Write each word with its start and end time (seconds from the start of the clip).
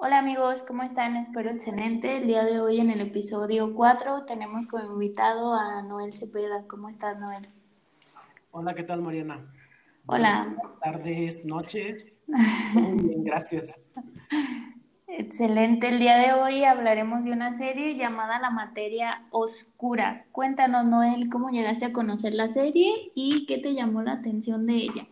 Hola 0.00 0.18
amigos, 0.18 0.62
¿cómo 0.62 0.84
están? 0.84 1.16
Espero 1.16 1.50
excelente. 1.50 2.18
El 2.18 2.28
día 2.28 2.44
de 2.44 2.60
hoy 2.60 2.78
en 2.78 2.90
el 2.90 3.00
episodio 3.00 3.74
4 3.74 4.26
tenemos 4.26 4.68
como 4.68 4.92
invitado 4.92 5.52
a 5.54 5.82
Noel 5.82 6.14
Cepeda. 6.14 6.68
¿Cómo 6.68 6.88
estás, 6.88 7.18
Noel? 7.18 7.48
Hola, 8.52 8.74
¿qué 8.76 8.84
tal, 8.84 9.02
Mariana? 9.02 9.52
Hola. 10.06 10.54
Buenas 10.56 10.80
tardes, 10.80 11.44
noches. 11.44 12.26
Muy 12.74 13.08
bien, 13.08 13.24
gracias. 13.24 13.90
Excelente. 15.08 15.88
El 15.88 15.98
día 15.98 16.16
de 16.16 16.32
hoy 16.32 16.62
hablaremos 16.62 17.24
de 17.24 17.32
una 17.32 17.58
serie 17.58 17.96
llamada 17.96 18.38
La 18.38 18.50
Materia 18.50 19.26
Oscura. 19.30 20.26
Cuéntanos, 20.30 20.84
Noel, 20.84 21.28
cómo 21.28 21.50
llegaste 21.50 21.86
a 21.86 21.92
conocer 21.92 22.34
la 22.34 22.46
serie 22.46 23.10
y 23.16 23.46
qué 23.46 23.58
te 23.58 23.74
llamó 23.74 24.02
la 24.02 24.12
atención 24.12 24.64
de 24.64 24.74
ella. 24.74 25.08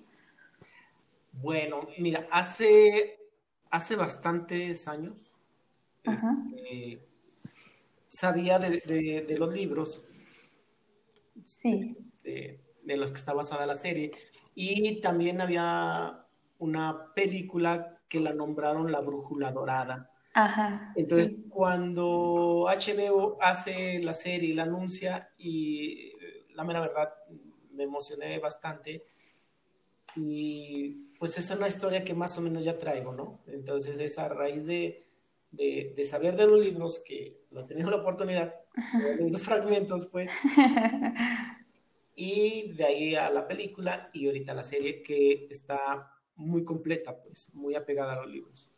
Bueno, 1.32 1.88
mira, 1.98 2.28
hace, 2.30 3.15
hace 3.70 3.96
bastantes 3.96 4.88
años 4.88 5.30
este, 6.04 7.06
sabía 8.08 8.58
de, 8.58 8.80
de- 8.86 9.24
de 9.28 9.38
los 9.38 9.52
libros 9.52 10.04
Sí. 11.44 11.96
de, 12.22 12.60
de 12.82 12.96
los 12.96 13.10
que 13.12 13.18
está 13.18 13.32
basada 13.34 13.66
la 13.66 13.74
serie 13.74 14.12
y 14.54 15.00
también 15.00 15.40
había 15.40 16.24
una 16.58 17.12
película 17.14 18.00
que 18.08 18.20
la 18.20 18.32
nombraron 18.32 18.90
La 18.90 19.00
Brújula 19.00 19.52
Dorada. 19.52 20.10
Ajá. 20.32 20.92
Entonces, 20.96 21.28
sí. 21.28 21.44
cuando 21.50 22.66
HBO 22.68 23.36
hace 23.42 24.00
la 24.02 24.14
serie 24.14 24.50
y 24.50 24.54
la 24.54 24.62
anuncia, 24.62 25.30
y 25.38 26.12
la 26.54 26.64
mera 26.64 26.80
verdad, 26.80 27.12
me 27.72 27.84
emocioné 27.84 28.38
bastante. 28.38 29.04
Y 30.16 31.12
pues 31.18 31.38
es 31.38 31.50
una 31.50 31.68
historia 31.68 32.04
que 32.04 32.14
más 32.14 32.36
o 32.38 32.40
menos 32.40 32.64
ya 32.64 32.78
traigo, 32.78 33.12
¿no? 33.12 33.40
Entonces, 33.46 33.98
es 33.98 34.18
a 34.18 34.28
raíz 34.28 34.66
de, 34.66 35.06
de, 35.50 35.94
de 35.96 36.04
saber 36.04 36.36
de 36.36 36.46
los 36.46 36.60
libros, 36.60 37.00
que 37.00 37.40
no 37.50 37.60
he 37.60 37.64
tenido 37.64 37.90
la 37.90 37.98
oportunidad, 37.98 38.54
he 39.12 39.16
leído 39.16 39.38
fragmentos, 39.38 40.06
pues, 40.06 40.30
y 42.14 42.72
de 42.72 42.84
ahí 42.84 43.14
a 43.14 43.30
la 43.30 43.46
película 43.46 44.10
y 44.12 44.26
ahorita 44.26 44.54
la 44.54 44.64
serie 44.64 45.02
que 45.02 45.46
está 45.50 46.12
muy 46.36 46.64
completa, 46.64 47.16
pues, 47.22 47.54
muy 47.54 47.74
apegada 47.74 48.14
a 48.14 48.16
los 48.16 48.30
libros. 48.30 48.70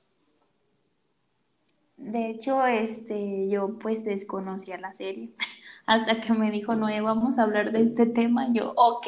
De 1.96 2.30
hecho, 2.30 2.64
este, 2.64 3.48
yo 3.48 3.76
pues 3.78 4.04
desconocía 4.04 4.78
la 4.78 4.94
serie 4.94 5.30
hasta 5.86 6.20
que 6.20 6.32
me 6.32 6.50
dijo, 6.50 6.76
Noé, 6.76 7.00
vamos 7.00 7.38
a 7.38 7.42
hablar 7.42 7.72
de 7.72 7.82
este 7.82 8.06
tema. 8.06 8.52
Yo, 8.52 8.72
ok, 8.76 9.06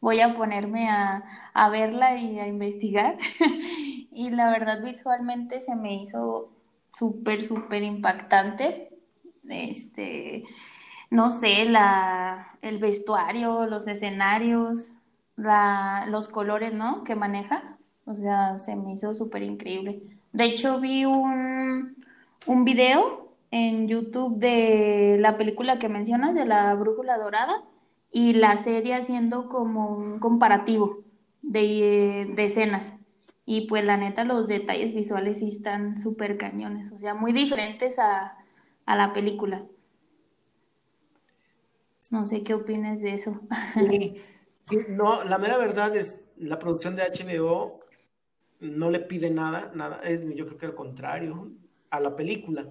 voy 0.00 0.20
a 0.20 0.34
ponerme 0.34 0.88
a, 0.88 1.24
a 1.54 1.68
verla 1.70 2.16
y 2.16 2.38
a 2.38 2.46
investigar. 2.46 3.18
Y 4.12 4.30
la 4.30 4.50
verdad, 4.50 4.82
visualmente 4.82 5.60
se 5.60 5.76
me 5.76 5.94
hizo 5.94 6.50
súper, 6.92 7.44
súper 7.44 7.82
impactante. 7.84 8.90
Este, 9.48 10.42
no 11.10 11.30
sé, 11.30 11.64
la, 11.64 12.58
el 12.60 12.78
vestuario, 12.78 13.66
los 13.66 13.86
escenarios, 13.86 14.92
la, 15.36 16.06
los 16.08 16.28
colores, 16.28 16.74
¿no? 16.74 17.04
que 17.04 17.14
maneja. 17.14 17.78
O 18.04 18.14
sea, 18.14 18.58
se 18.58 18.76
me 18.76 18.94
hizo 18.94 19.14
súper 19.14 19.42
increíble. 19.42 20.02
De 20.32 20.44
hecho, 20.44 20.80
vi 20.80 21.04
un, 21.04 21.96
un 22.46 22.64
video 22.64 23.34
en 23.50 23.88
YouTube 23.88 24.38
de 24.38 25.16
la 25.20 25.36
película 25.36 25.78
que 25.78 25.88
mencionas, 25.88 26.34
de 26.34 26.46
la 26.46 26.74
Brújula 26.74 27.18
Dorada, 27.18 27.62
y 28.10 28.34
la 28.34 28.58
serie 28.58 28.94
haciendo 28.94 29.48
como 29.48 29.90
un 29.96 30.18
comparativo 30.18 31.04
de, 31.42 32.30
de 32.34 32.44
escenas. 32.44 32.94
Y 33.46 33.66
pues 33.68 33.84
la 33.84 33.96
neta, 33.96 34.24
los 34.24 34.48
detalles 34.48 34.94
visuales 34.94 35.40
sí 35.40 35.48
están 35.48 35.98
súper 35.98 36.36
cañones, 36.38 36.92
o 36.92 36.98
sea, 36.98 37.14
muy 37.14 37.32
diferentes 37.32 37.98
a, 37.98 38.36
a 38.86 38.96
la 38.96 39.12
película. 39.12 39.64
No 42.10 42.26
sé 42.26 42.42
qué 42.44 42.54
opinas 42.54 43.00
de 43.00 43.14
eso. 43.14 43.40
Sí, 43.78 44.16
sí, 44.62 44.78
no, 44.88 45.24
la 45.24 45.38
mera 45.38 45.56
verdad 45.56 45.96
es, 45.96 46.24
la 46.36 46.58
producción 46.58 46.96
de 46.96 47.02
HBO 47.02 47.80
no 48.60 48.90
le 48.90 49.00
pide 49.00 49.30
nada, 49.30 49.72
nada, 49.74 50.00
es, 50.04 50.22
yo 50.34 50.46
creo 50.46 50.58
que 50.58 50.66
al 50.66 50.74
contrario, 50.74 51.52
a 51.90 52.00
la 52.00 52.16
película. 52.16 52.68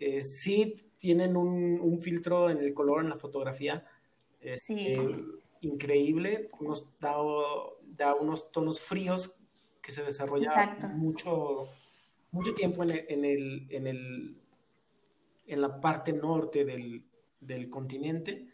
Eh, 0.00 0.22
sí 0.22 0.74
tienen 0.98 1.36
un, 1.36 1.80
un 1.80 2.00
filtro 2.00 2.50
en 2.50 2.58
el 2.58 2.74
color, 2.74 3.02
en 3.02 3.10
la 3.10 3.16
fotografía, 3.16 3.84
Sí, 4.56 4.74
este, 4.78 5.24
increíble, 5.62 6.48
da, 7.00 7.16
da 7.82 8.14
unos 8.14 8.50
tonos 8.52 8.80
fríos 8.80 9.36
que 9.82 9.92
se 9.92 10.04
desarrolla 10.04 10.44
exacto. 10.44 10.88
mucho, 10.88 11.68
mucho 12.30 12.54
tiempo 12.54 12.82
en 12.84 12.90
el, 12.90 13.04
en 13.08 13.24
el, 13.24 13.66
en 13.70 13.86
el, 13.86 14.36
en 15.46 15.60
la 15.60 15.80
parte 15.80 16.12
norte 16.12 16.64
del, 16.64 17.04
del 17.40 17.68
continente. 17.68 18.48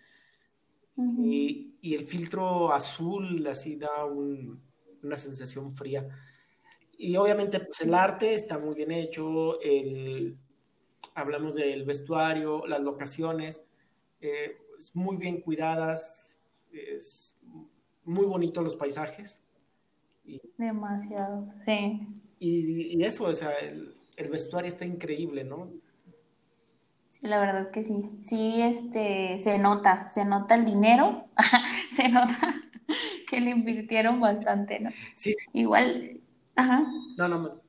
Ujú. 0.97 1.25
Y, 1.27 1.77
y 1.83 1.95
el 1.95 2.05
filtro 2.05 2.73
azul 2.73 3.45
así 3.49 3.77
da 3.77 4.05
un- 4.05 4.63
una 5.03 5.17
sensación 5.17 5.71
fría. 5.71 6.09
Y 6.97 7.17
obviamente 7.17 7.61
pues 7.61 7.81
el 7.81 7.93
arte 7.95 8.33
está 8.33 8.59
muy 8.59 8.75
bien 8.75 8.93
hecho, 8.93 9.61
el, 9.61 10.39
hablamos 11.15 11.55
del 11.57 11.85
vestuario, 11.85 12.65
las 12.67 12.81
locaciones, 12.81 13.63
eh, 14.21 14.57
es 14.85 14.95
muy 14.95 15.17
bien 15.17 15.41
cuidadas, 15.41 16.39
es 16.73 17.37
muy 18.05 18.27
bonito 18.27 18.61
los 18.63 18.77
paisajes. 18.77 19.43
Y, 20.27 20.41
Demasiado, 20.59 21.47
sí. 21.65 22.07
y- 22.39 22.97
y 22.99 23.05
eso, 23.05 23.25
o 23.25 23.35
sea, 23.35 23.53
el, 23.59 23.95
el 24.17 24.29
vestuario 24.31 24.69
está 24.69 24.85
increíble, 24.85 25.45
¿no? 25.45 25.71
Sí, 27.11 27.27
la 27.29 27.39
verdad 27.39 27.71
que 27.71 27.85
sí. 27.85 28.11
Sí, 28.23 28.61
este, 28.61 29.39
se 29.39 29.59
nota, 29.59 30.09
se 30.11 30.25
nota 30.25 30.55
el 30.57 30.65
dinero, 30.65 31.27
se 31.97 32.09
nota 32.09 32.55
que 33.29 33.41
le 33.41 33.51
invirtieron 33.51 34.21
bastante, 34.21 34.81
¿no? 34.81 34.91
Sí, 35.15 35.33
sí, 35.33 35.47
Igual, 35.53 36.21
ajá. 36.57 36.85
no, 37.17 37.29
no, 37.29 37.39
no. 37.39 37.64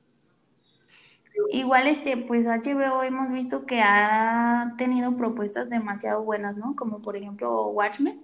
Igual, 1.50 1.86
este, 1.86 2.16
pues 2.16 2.46
HBO 2.46 3.02
hemos 3.02 3.30
visto 3.30 3.66
que 3.66 3.82
ha 3.82 4.74
tenido 4.78 5.16
propuestas 5.16 5.68
demasiado 5.68 6.22
buenas, 6.22 6.56
¿no? 6.56 6.74
Como 6.76 7.02
por 7.02 7.16
ejemplo 7.16 7.68
Watchmen, 7.68 8.20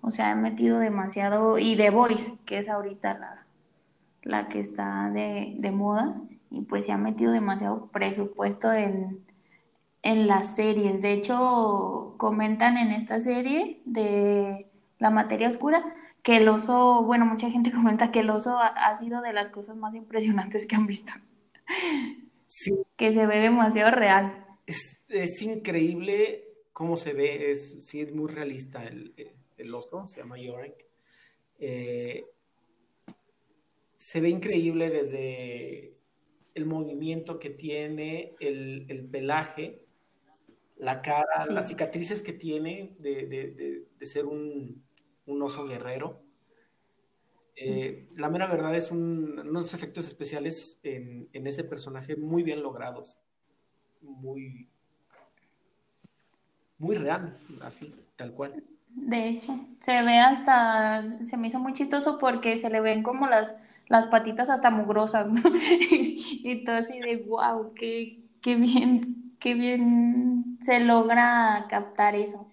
o 0.00 0.10
sea, 0.10 0.32
han 0.32 0.42
metido 0.42 0.78
demasiado, 0.78 1.58
y 1.58 1.76
The 1.76 1.90
Voice, 1.90 2.38
que 2.44 2.58
es 2.58 2.68
ahorita 2.68 3.14
la, 3.14 3.46
la 4.22 4.48
que 4.48 4.60
está 4.60 5.10
de, 5.10 5.54
de 5.58 5.70
moda, 5.70 6.20
y 6.50 6.62
pues 6.62 6.86
se 6.86 6.92
ha 6.92 6.98
metido 6.98 7.32
demasiado 7.32 7.86
presupuesto 7.86 8.72
en, 8.72 9.24
en 10.02 10.26
las 10.26 10.54
series. 10.54 11.00
De 11.02 11.12
hecho, 11.12 12.14
comentan 12.18 12.76
en 12.76 12.92
esta 12.92 13.18
serie 13.20 13.80
de 13.86 14.70
La 14.98 15.10
Materia 15.10 15.48
Oscura 15.48 15.84
que 16.22 16.36
el 16.36 16.48
oso, 16.48 17.02
bueno, 17.04 17.26
mucha 17.26 17.50
gente 17.50 17.72
comenta 17.72 18.12
que 18.12 18.20
el 18.20 18.30
oso 18.30 18.58
ha, 18.58 18.68
ha 18.68 18.94
sido 18.96 19.20
de 19.22 19.32
las 19.32 19.48
cosas 19.48 19.76
más 19.76 19.94
impresionantes 19.94 20.66
que 20.66 20.76
han 20.76 20.86
visto, 20.86 21.12
Sí, 22.58 22.72
que 22.96 23.12
se 23.12 23.26
ve 23.26 23.38
demasiado 23.40 23.90
real. 23.90 24.46
es, 24.66 25.04
es 25.08 25.42
increíble 25.42 26.44
cómo 26.72 26.96
se 26.96 27.12
ve, 27.12 27.50
es, 27.50 27.84
sí 27.86 28.00
es 28.00 28.12
muy 28.12 28.30
realista 28.30 28.84
el, 28.84 29.14
el 29.56 29.74
oso, 29.74 30.06
se 30.08 30.20
llama 30.20 30.38
Yorick. 30.38 30.86
Eh, 31.58 32.24
se 33.96 34.20
ve 34.20 34.28
increíble 34.28 34.90
desde 34.90 35.96
el 36.54 36.66
movimiento 36.66 37.38
que 37.38 37.50
tiene, 37.50 38.36
el, 38.40 38.86
el 38.88 39.06
pelaje, 39.08 39.86
la 40.76 41.02
cara, 41.02 41.46
las 41.50 41.68
cicatrices 41.68 42.22
que 42.22 42.34
tiene 42.34 42.96
de, 43.00 43.26
de- 43.28 43.52
de- 43.52 43.88
de 43.98 44.06
ser 44.06 44.26
un, 44.26 44.84
un 45.26 45.42
oso 45.42 45.66
guerrero. 45.66 46.23
Sí, 47.54 47.84
Eh, 47.84 48.08
la 48.16 48.28
mera 48.30 48.48
verdad 48.48 48.74
es 48.76 48.90
un- 48.90 49.38
unos 49.38 49.74
efectos 49.74 50.06
especiales 50.08 50.78
en, 50.82 51.28
en 51.32 51.46
ese 51.46 51.64
personaje 51.64 52.16
muy 52.16 52.42
bien 52.42 52.62
logrados, 52.62 53.16
muy, 54.02 54.68
muy 56.78 56.94
real, 56.96 57.36
así, 57.62 57.90
tal 58.16 58.32
cual. 58.32 58.62
de 58.88 59.28
hecho, 59.28 59.58
se 59.80 60.02
ve 60.02 60.18
hasta, 60.18 61.04
se 61.24 61.36
me 61.36 61.48
hizo 61.48 61.58
muy 61.58 61.72
chistoso 61.74 62.18
porque 62.18 62.56
se 62.56 62.70
le 62.70 62.80
ven 62.80 63.02
como 63.02 63.26
las, 63.26 63.56
las 63.88 64.06
patitas 64.08 64.50
hasta 64.50 64.70
mugrosas, 64.70 65.30
¿no? 65.30 65.42
Y 65.92 66.64
todo 66.64 66.76
así 66.76 67.00
de, 67.00 67.24
wow, 67.28 67.72
qué, 67.74 68.20
qué 68.40 68.56
bien, 68.56 69.36
qué 69.40 69.54
bien 69.54 70.58
se 70.62 70.80
logra 70.80 71.66
captar 71.68 72.14
eso. 72.14 72.48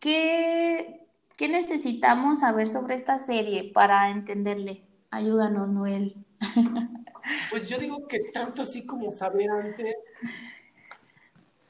¿Qué, 0.00 1.03
qué 1.36 1.48
necesitamos 1.48 2.40
saber 2.40 2.68
sobre 2.68 2.94
esta 2.94 3.18
serie 3.18 3.70
para 3.72 4.10
entenderle? 4.10 4.82
Ayúdanos, 5.10 5.68
Noel. 5.68 6.16
Pues 7.50 7.66
yo 7.70 7.78
digo 7.78 8.06
que 8.06 8.18
tanto 8.34 8.60
así 8.60 8.84
como 8.84 9.10
saber 9.10 9.48
antes, 9.50 9.96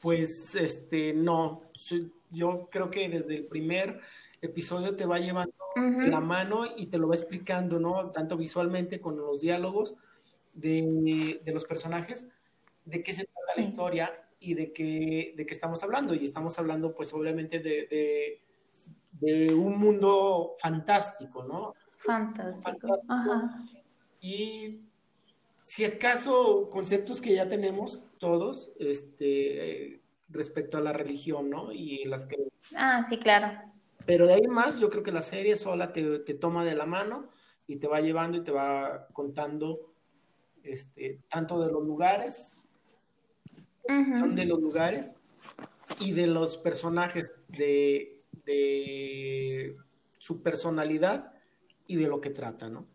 pues 0.01 0.57
este, 0.57 1.13
no, 1.13 1.61
yo 2.31 2.69
creo 2.73 2.91
que 2.91 3.09
desde 3.09 3.37
el 3.37 3.47
primer 3.47 4.01
episodio 4.43 4.97
te 4.97 5.07
va 5.07 5.19
llevando 5.19 5.55
la 5.77 6.21
mano 6.21 6.65
y 6.77 6.87
te 6.87 6.99
lo 6.99 7.09
va 7.09 7.15
explicando, 7.15 7.79
¿no? 7.79 8.11
Tanto 8.11 8.37
visualmente 8.37 9.01
con 9.01 9.17
los 9.17 9.41
diálogos 9.41 9.95
de, 10.53 11.41
los 11.47 11.65
personajes, 11.65 12.29
de 12.85 13.03
qué 13.03 13.13
se 13.13 13.25
trata 13.25 13.53
la 13.57 13.63
historia 13.63 14.29
y 14.41 14.55
de 14.55 14.73
qué, 14.73 15.35
de 15.37 15.47
qué 15.47 15.53
estamos 15.53 15.83
hablando. 15.83 16.15
Y 16.15 16.25
estamos 16.25 16.59
hablando, 16.59 16.95
pues, 16.95 17.13
obviamente, 17.13 17.59
de, 17.59 17.87
de, 17.87 18.41
un 19.55 19.79
mundo 19.79 20.55
fantástico, 20.59 21.45
¿no? 21.45 21.75
Fantástico. 21.99 22.95
Ajá. 23.09 23.65
Y 24.21 24.81
si 25.63 25.85
acaso 25.85 26.69
conceptos 26.71 27.21
que 27.21 27.35
ya 27.35 27.49
tenemos 27.49 28.03
todos, 28.19 28.73
este, 28.79 30.01
respecto 30.29 30.79
a 30.79 30.81
la 30.81 30.93
religión, 30.93 31.51
¿no? 31.51 31.73
Y 31.73 32.05
las 32.05 32.27
que... 32.27 32.37
Ah, 32.77 33.05
sí, 33.09 33.19
claro. 33.19 33.59
Pero 34.07 34.27
de 34.27 34.35
ahí 34.35 34.47
más, 34.49 34.79
yo 34.79 34.91
creo 34.91 35.03
que 35.03 35.13
la 35.13 35.23
serie 35.23 35.57
sola 35.57 35.93
te, 35.93 36.19
te 36.21 36.35
toma 36.35 36.65
de 36.65 36.75
la 36.75 36.87
mano 36.87 37.29
y 37.67 37.77
te 37.77 37.87
va 37.87 38.01
llevando 38.01 38.37
y 38.37 38.45
te 38.45 38.53
va 38.53 39.09
contando 39.13 39.95
este, 40.63 41.21
tanto 41.29 41.61
de 41.61 41.71
los 41.71 41.85
lugares, 41.85 42.63
son 43.87 44.35
de 44.35 44.47
los 44.47 44.61
lugares 44.61 45.15
y 46.01 46.13
de 46.13 46.27
los 46.27 46.57
personajes, 46.57 47.35
de, 47.49 48.14
de 48.45 49.77
su 50.19 50.43
personalidad 50.43 51.33
y 51.87 51.97
de 51.97 52.09
lo 52.09 52.21
que 52.21 52.31
trata, 52.31 52.69
¿no? 52.69 52.87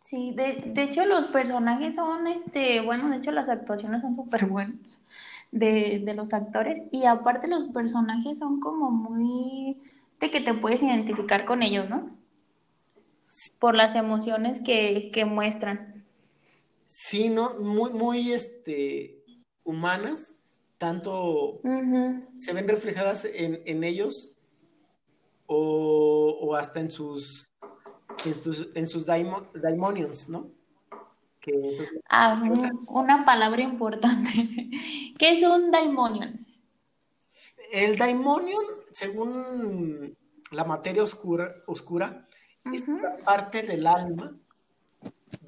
Sí, 0.00 0.32
de, 0.34 0.64
de, 0.66 0.82
hecho 0.82 1.06
los 1.06 1.26
personajes 1.30 1.94
son, 1.94 2.26
este, 2.26 2.80
bueno, 2.80 3.08
de 3.08 3.18
hecho 3.18 3.30
las 3.30 3.48
actuaciones 3.48 4.02
son 4.02 4.16
súper 4.16 4.46
buenas 4.46 5.00
de, 5.52 6.02
de, 6.04 6.14
los 6.14 6.32
actores 6.32 6.82
y 6.90 7.04
aparte 7.04 7.46
los 7.46 7.64
personajes 7.66 8.38
son 8.38 8.58
como 8.58 8.90
muy 8.90 9.80
de 10.18 10.30
que 10.30 10.40
te 10.40 10.54
puedes 10.54 10.82
identificar 10.82 11.44
con 11.44 11.62
ellos, 11.62 11.88
¿no? 11.88 12.16
Por 13.60 13.76
las 13.76 13.94
emociones 13.94 14.60
que, 14.60 15.10
que 15.12 15.24
muestran. 15.24 16.04
Sí, 16.84 17.28
¿no? 17.28 17.58
Muy, 17.60 17.92
muy, 17.92 18.32
este, 18.32 19.22
humanas, 19.62 20.34
tanto 20.78 21.60
se 22.36 22.52
ven 22.52 22.66
reflejadas 22.66 23.24
en, 23.24 23.62
en 23.66 23.84
ellos 23.84 24.31
o, 25.52 26.38
o 26.40 26.54
hasta 26.54 26.80
en 26.80 26.90
sus 26.90 27.52
en, 28.74 28.88
sus 28.88 29.06
daimonions, 29.06 30.28
¿no? 30.28 30.50
ah, 32.08 32.42
una 32.88 33.24
palabra 33.24 33.62
importante. 33.62 34.30
¿Qué 35.18 35.32
es 35.32 35.42
un 35.42 35.70
daimonion? 35.70 36.46
El 37.72 37.96
daimonion, 37.96 38.62
según 38.92 40.16
la 40.52 40.64
materia 40.64 41.02
oscura, 41.02 41.54
oscura 41.66 42.28
es 42.72 42.84
parte 43.24 43.62
del 43.62 43.86
alma 43.86 44.36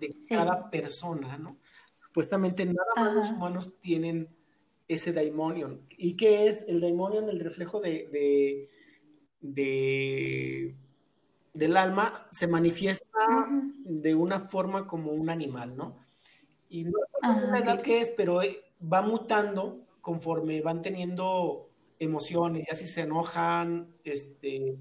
de 0.01 0.17
cada 0.29 0.71
persona, 0.71 1.39
¿no? 1.39 1.59
Supuestamente 1.93 2.65
nada 2.65 2.93
más 2.97 3.15
los 3.15 3.31
humanos 3.31 3.79
tienen 3.81 4.29
ese 4.89 5.13
daimonion. 5.13 5.87
¿Y 5.91 6.17
qué 6.17 6.49
es 6.49 6.65
el 6.67 6.81
daimonion? 6.81 7.29
El 7.29 7.41
reflejo 7.41 7.81
de, 7.81 8.09
de 8.11 8.71
del 9.45 10.75
alma 11.77 12.27
se 12.31 12.47
manifiesta 12.47 13.07
de 13.85 14.15
una 14.15 14.41
forma 14.41 14.87
como 14.87 15.13
un 15.13 15.29
animal, 15.29 15.77
¿no? 15.77 15.99
Y 16.71 16.85
no 16.85 16.93
sé 17.23 17.47
la 17.51 17.59
edad 17.59 17.83
que 17.83 18.01
es, 18.01 18.11
pero 18.11 18.43
eh, 18.43 18.65
va 18.81 19.03
mutando 19.03 19.87
conforme 20.01 20.63
van 20.63 20.83
teniendo 20.83 21.69
emociones, 21.99 22.67
ya 22.69 22.75
si 22.75 22.87
se 22.87 23.03
enojan, 23.03 23.95
este, 24.03 24.79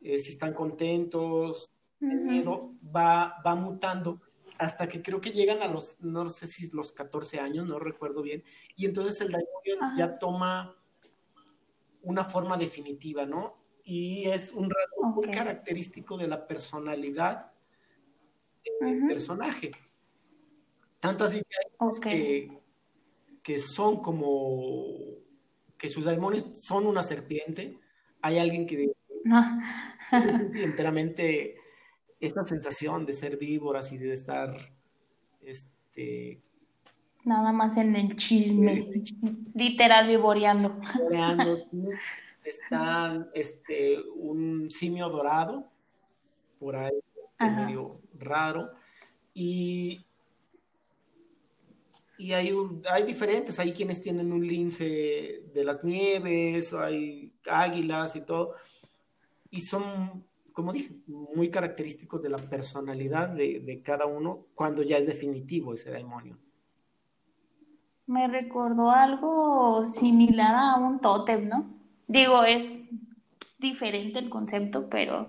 eh, 0.00 0.18
si 0.18 0.30
están 0.30 0.52
contentos, 0.52 1.70
el 2.00 2.20
miedo 2.20 2.72
va, 2.94 3.36
va 3.46 3.54
mutando 3.54 4.20
hasta 4.58 4.86
que 4.88 5.00
creo 5.00 5.20
que 5.20 5.30
llegan 5.30 5.62
a 5.62 5.68
los, 5.68 5.98
no 6.00 6.26
sé 6.26 6.46
si 6.46 6.68
los 6.70 6.92
14 6.92 7.40
años, 7.40 7.66
no 7.66 7.78
recuerdo 7.78 8.20
bien, 8.20 8.44
y 8.76 8.84
entonces 8.84 9.20
el 9.22 9.32
daimon 9.32 9.96
ya 9.96 10.18
toma 10.18 10.76
una 12.02 12.24
forma 12.24 12.58
definitiva, 12.58 13.24
¿no? 13.24 13.59
Y 13.90 14.28
es 14.28 14.52
un 14.52 14.70
rasgo 14.70 15.08
muy 15.08 15.28
característico 15.32 16.16
de 16.16 16.28
la 16.28 16.46
personalidad 16.46 17.50
del 18.80 19.08
personaje. 19.08 19.72
Tanto 21.00 21.24
así 21.24 21.40
que 21.40 21.56
hay 22.06 22.60
que, 23.42 23.58
son 23.58 24.00
como 24.00 24.84
que 25.76 25.88
sus 25.88 26.04
demonios 26.04 26.60
son 26.62 26.86
una 26.86 27.02
serpiente. 27.02 27.80
Hay 28.22 28.38
alguien 28.38 28.64
que 28.64 28.92
enteramente 30.54 31.56
esta 32.20 32.44
sensación 32.44 33.04
de 33.04 33.12
ser 33.12 33.38
víboras 33.38 33.90
y 33.90 33.98
de 33.98 34.12
estar 34.12 34.54
este 35.42 36.44
nada 37.24 37.50
más 37.52 37.76
en 37.76 37.96
el 37.96 38.14
chisme, 38.14 38.88
literal 39.54 40.06
vivoreando 40.06 40.80
están 42.48 43.28
este, 43.34 44.00
un 44.16 44.70
simio 44.70 45.08
dorado, 45.08 45.68
por 46.58 46.76
ahí 46.76 46.92
este, 47.22 47.50
medio 47.50 48.00
raro, 48.18 48.70
y, 49.34 50.04
y 52.18 52.32
hay, 52.32 52.52
hay 52.90 53.02
diferentes, 53.04 53.58
hay 53.58 53.72
quienes 53.72 54.00
tienen 54.00 54.32
un 54.32 54.46
lince 54.46 55.44
de 55.52 55.64
las 55.64 55.84
nieves, 55.84 56.72
hay 56.72 57.32
águilas 57.46 58.16
y 58.16 58.22
todo, 58.22 58.54
y 59.50 59.60
son, 59.60 60.24
como 60.52 60.72
dije, 60.72 60.94
muy 61.06 61.50
característicos 61.50 62.22
de 62.22 62.30
la 62.30 62.38
personalidad 62.38 63.30
de, 63.30 63.60
de 63.60 63.82
cada 63.82 64.06
uno 64.06 64.46
cuando 64.54 64.82
ya 64.82 64.96
es 64.96 65.06
definitivo 65.06 65.74
ese 65.74 65.90
demonio. 65.90 66.38
Me 68.06 68.26
recordó 68.26 68.90
algo 68.90 69.86
similar 69.86 70.54
a 70.54 70.76
un 70.80 70.98
tótem, 70.98 71.48
¿no? 71.48 71.79
Digo, 72.10 72.42
es 72.42 72.68
diferente 73.60 74.18
el 74.18 74.30
concepto, 74.30 74.90
pero 74.90 75.28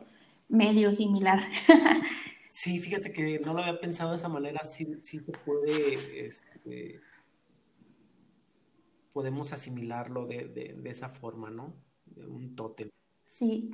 medio 0.50 0.96
similar. 0.96 1.44
sí, 2.50 2.80
fíjate 2.80 3.14
que 3.14 3.38
no 3.38 3.54
lo 3.54 3.62
había 3.62 3.80
pensado 3.80 4.10
de 4.10 4.16
esa 4.16 4.30
manera, 4.30 4.64
sí, 4.64 4.98
sí 5.04 5.20
se 5.20 5.32
puede, 5.32 6.26
este, 6.26 7.00
podemos 9.14 9.54
asimilarlo 9.54 10.26
de, 10.26 10.76
esa 10.86 11.08
forma, 11.08 11.52
¿no? 11.52 11.76
De 12.08 12.26
un 12.26 12.56
tótem. 12.56 12.90
Sí, 13.26 13.70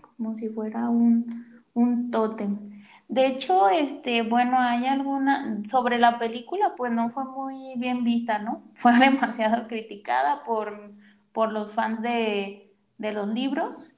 como 0.00 0.34
si 0.34 0.48
fuera 0.48 0.88
un, 0.88 1.62
un 1.72 2.10
tótem. 2.10 2.82
De 3.06 3.28
hecho, 3.28 3.68
este, 3.68 4.22
bueno, 4.22 4.58
hay 4.58 4.86
alguna, 4.86 5.62
sobre 5.66 6.00
la 6.00 6.18
película, 6.18 6.74
pues 6.76 6.90
no 6.90 7.10
fue 7.10 7.26
muy 7.26 7.74
bien 7.76 8.02
vista, 8.02 8.40
¿no? 8.40 8.64
Fue 8.74 8.98
demasiado 8.98 9.68
criticada 9.68 10.42
por 10.42 10.96
por 11.34 11.52
los 11.52 11.72
fans 11.72 12.00
de, 12.00 12.70
los 12.96 13.28
libros 13.28 13.92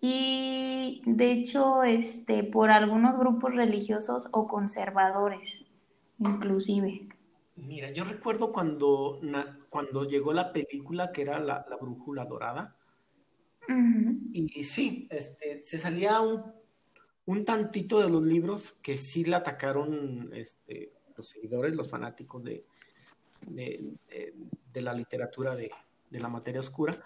y 0.00 1.02
de 1.04 1.30
hecho 1.30 1.84
este, 1.84 2.42
por 2.42 2.70
algunos 2.70 3.16
grupos 3.18 3.54
religiosos 3.54 4.24
o 4.32 4.48
conservadores, 4.48 5.60
inclusive. 6.18 7.06
Mira, 7.54 7.92
yo 7.92 8.02
recuerdo 8.02 8.50
cuando, 8.50 9.20
cuando 9.68 10.04
llegó 10.04 10.32
la 10.32 10.52
película 10.52 11.12
que 11.12 11.22
era 11.22 11.38
La, 11.38 11.66
Brújula 11.78 12.24
Dorada. 12.24 12.76
y, 14.32 14.48
sí, 14.64 15.06
este, 15.10 15.62
se 15.62 15.76
salía 15.76 16.22
un, 16.22 16.50
un, 17.26 17.44
tantito 17.44 18.00
de 18.00 18.08
los 18.08 18.22
libros 18.24 18.72
que 18.82 18.96
sí 18.96 19.26
le 19.26 19.36
atacaron 19.36 20.30
este, 20.32 20.94
los 21.14 21.28
seguidores, 21.28 21.74
los 21.74 21.90
fanáticos 21.90 22.42
de, 22.42 22.64
de 23.46 24.80
la 24.80 24.94
literatura 24.94 25.54
de, 25.54 25.70
de 26.10 26.20
la 26.20 26.28
materia 26.28 26.60
oscura, 26.60 27.02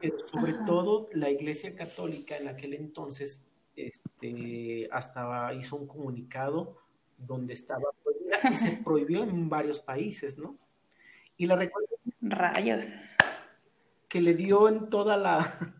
pero 0.00 0.18
sobre 0.18 0.54
todo 0.66 1.08
la 1.12 1.30
Iglesia 1.30 1.74
Católica 1.74 2.36
en 2.36 2.48
aquel 2.48 2.74
entonces 2.74 3.44
este, 3.76 4.88
hasta 4.90 5.52
hizo 5.54 5.76
un 5.76 5.86
comunicado 5.86 6.78
donde 7.16 7.52
estaba 7.52 7.84
prohibida 8.02 8.38
y 8.50 8.54
se 8.54 8.72
prohibió 8.84 9.22
en 9.22 9.48
varios 9.48 9.80
países, 9.80 10.38
¿no? 10.38 10.58
Y 11.36 11.46
la 11.46 11.56
recuerdo. 11.56 11.88
Rayos. 12.20 12.84
Que 14.08 14.20
le 14.20 14.34
dio 14.34 14.68
en 14.68 14.90
toda 14.90 15.16
la, 15.16 15.76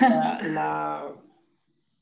la, 0.00 0.38
la, 0.42 1.14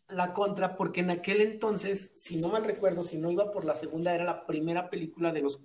la, 0.08 0.32
contra, 0.32 0.76
porque 0.76 1.00
en 1.00 1.10
aquel 1.10 1.40
entonces, 1.40 2.12
si 2.16 2.36
no 2.36 2.48
mal 2.48 2.64
recuerdo, 2.64 3.02
si 3.02 3.16
no 3.16 3.30
iba 3.30 3.50
por 3.50 3.64
la 3.64 3.74
segunda, 3.74 4.14
era 4.14 4.24
la 4.24 4.46
primera 4.46 4.90
película 4.90 5.32
de, 5.32 5.42
los, 5.42 5.60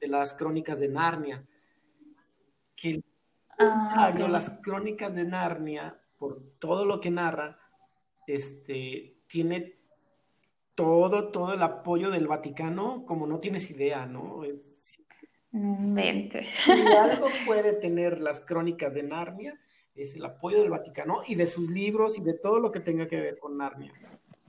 de 0.00 0.08
las 0.08 0.32
crónicas 0.32 0.80
de 0.80 0.88
Narnia, 0.88 1.46
que 2.74 3.02
Ah, 3.62 4.12
las 4.28 4.50
crónicas 4.62 5.14
de 5.14 5.24
Narnia, 5.24 5.98
por 6.18 6.42
todo 6.58 6.84
lo 6.84 7.00
que 7.00 7.10
narra, 7.10 7.58
este, 8.26 9.16
tiene 9.26 9.76
todo, 10.74 11.30
todo 11.30 11.54
el 11.54 11.62
apoyo 11.62 12.10
del 12.10 12.26
Vaticano, 12.26 13.04
como 13.06 13.26
no 13.26 13.40
tienes 13.40 13.70
idea, 13.70 14.06
¿no? 14.06 14.44
Es, 14.44 14.98
algo 16.98 17.28
puede 17.46 17.74
tener 17.74 18.20
las 18.20 18.40
crónicas 18.40 18.94
de 18.94 19.02
Narnia, 19.02 19.60
es 19.94 20.14
el 20.14 20.24
apoyo 20.24 20.60
del 20.60 20.70
Vaticano 20.70 21.20
y 21.26 21.34
de 21.34 21.46
sus 21.46 21.68
libros 21.70 22.16
y 22.18 22.22
de 22.22 22.34
todo 22.34 22.58
lo 22.58 22.72
que 22.72 22.80
tenga 22.80 23.06
que 23.06 23.20
ver 23.20 23.38
con 23.38 23.58
Narnia. 23.58 23.92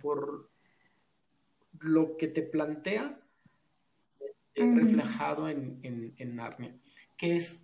Por 0.01 0.49
lo 1.81 2.15
que 2.15 2.27
te 2.27 2.41
plantea 2.43 3.19
reflejado 4.55 5.49
en, 5.49 5.79
en, 6.17 6.35
Narnia, 6.35 6.75
que 7.17 7.35
es 7.35 7.62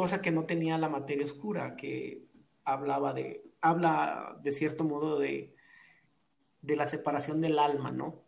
cosa 0.00 0.22
que 0.22 0.30
no 0.30 0.46
tenía 0.46 0.78
la 0.78 0.88
materia 0.88 1.26
oscura, 1.26 1.76
que 1.76 2.22
hablaba 2.64 3.12
de, 3.12 3.44
habla 3.60 4.34
de 4.42 4.50
cierto 4.50 4.82
modo 4.82 5.18
de, 5.18 5.54
de 6.62 6.76
la 6.76 6.86
separación 6.86 7.42
del 7.42 7.58
alma, 7.58 7.90
¿no? 7.90 8.24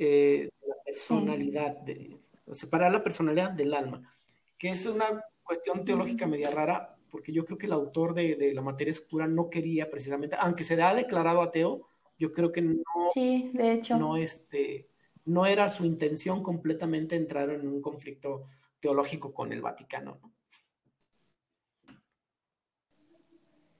Eh, 0.00 0.50
la 0.66 0.74
personalidad, 0.84 1.76
de, 1.82 2.18
separar 2.50 2.90
la 2.90 3.04
personalidad 3.04 3.52
del 3.52 3.72
alma, 3.72 4.12
que 4.58 4.70
es 4.70 4.84
una 4.84 5.22
cuestión 5.44 5.84
teológica 5.84 6.26
media 6.26 6.50
rara, 6.50 6.96
porque 7.08 7.30
yo 7.30 7.44
creo 7.44 7.56
que 7.56 7.66
el 7.66 7.72
autor 7.72 8.14
de, 8.14 8.34
de 8.34 8.52
la 8.52 8.62
materia 8.62 8.90
oscura 8.90 9.28
no 9.28 9.48
quería 9.48 9.88
precisamente, 9.88 10.34
aunque 10.40 10.64
se 10.64 10.82
ha 10.82 10.92
declarado 10.92 11.40
ateo, 11.40 11.86
yo 12.18 12.32
creo 12.32 12.50
que 12.50 12.62
no, 12.62 12.82
sí, 13.14 13.52
de 13.54 13.74
hecho. 13.74 13.96
no, 13.96 14.16
este, 14.16 14.88
no 15.24 15.46
era 15.46 15.68
su 15.68 15.84
intención 15.84 16.42
completamente 16.42 17.14
entrar 17.14 17.48
en 17.50 17.68
un 17.68 17.80
conflicto 17.80 18.42
teológico 18.80 19.32
con 19.32 19.52
el 19.52 19.62
Vaticano. 19.62 20.18
¿no? 20.20 20.32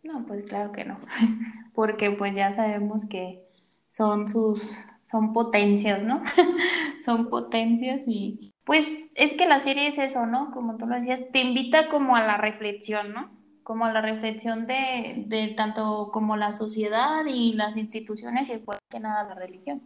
No, 0.02 0.26
pues 0.26 0.44
claro 0.46 0.72
que 0.72 0.84
no, 0.84 0.98
porque 1.74 2.10
pues 2.10 2.34
ya 2.34 2.52
sabemos 2.54 3.04
que 3.08 3.46
son 3.90 4.28
sus, 4.28 4.62
son 5.02 5.32
potencias, 5.32 6.02
¿no? 6.02 6.22
son 7.04 7.28
potencias 7.28 8.02
y 8.06 8.52
pues 8.64 8.86
es 9.14 9.34
que 9.34 9.46
la 9.46 9.60
serie 9.60 9.88
es 9.88 9.98
eso, 9.98 10.26
¿no? 10.26 10.50
Como 10.52 10.76
tú 10.76 10.86
lo 10.86 10.96
decías, 10.96 11.20
te 11.32 11.40
invita 11.40 11.88
como 11.88 12.16
a 12.16 12.24
la 12.24 12.36
reflexión, 12.36 13.12
¿no? 13.12 13.30
Como 13.62 13.84
a 13.84 13.92
la 13.92 14.00
reflexión 14.00 14.66
de, 14.66 15.24
de 15.26 15.48
tanto 15.56 16.10
como 16.12 16.36
la 16.36 16.52
sociedad 16.52 17.24
y 17.26 17.54
las 17.54 17.76
instituciones 17.76 18.48
y 18.48 18.54
después 18.54 18.78
que 18.88 19.00
nada 19.00 19.24
la 19.24 19.34
religión. 19.34 19.82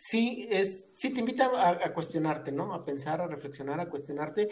Sí, 0.00 0.46
es, 0.50 0.92
sí 0.94 1.12
te 1.12 1.20
invita 1.20 1.50
a, 1.84 1.92
cuestionarte, 1.92 2.52
¿no? 2.52 2.72
A 2.72 2.86
pensar, 2.86 3.20
a 3.20 3.26
reflexionar, 3.26 3.80
a 3.80 3.90
cuestionarte 3.90 4.48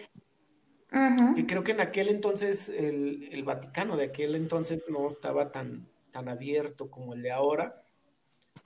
que 0.90 1.47
creo 1.47 1.62
que 1.62 1.73
en 1.73 1.80
aquel 1.80 2.09
entonces 2.09 2.68
el, 2.68 3.42
Vaticano 3.45 3.97
de 3.97 4.07
aquel 4.07 4.35
entonces 4.35 4.83
no 4.88 5.07
estaba 5.07 5.52
tan, 5.52 5.87
tan 6.11 6.28
abierto 6.28 6.90
como 6.90 7.14
el 7.14 7.23
de 7.23 7.30
ahora, 7.30 7.83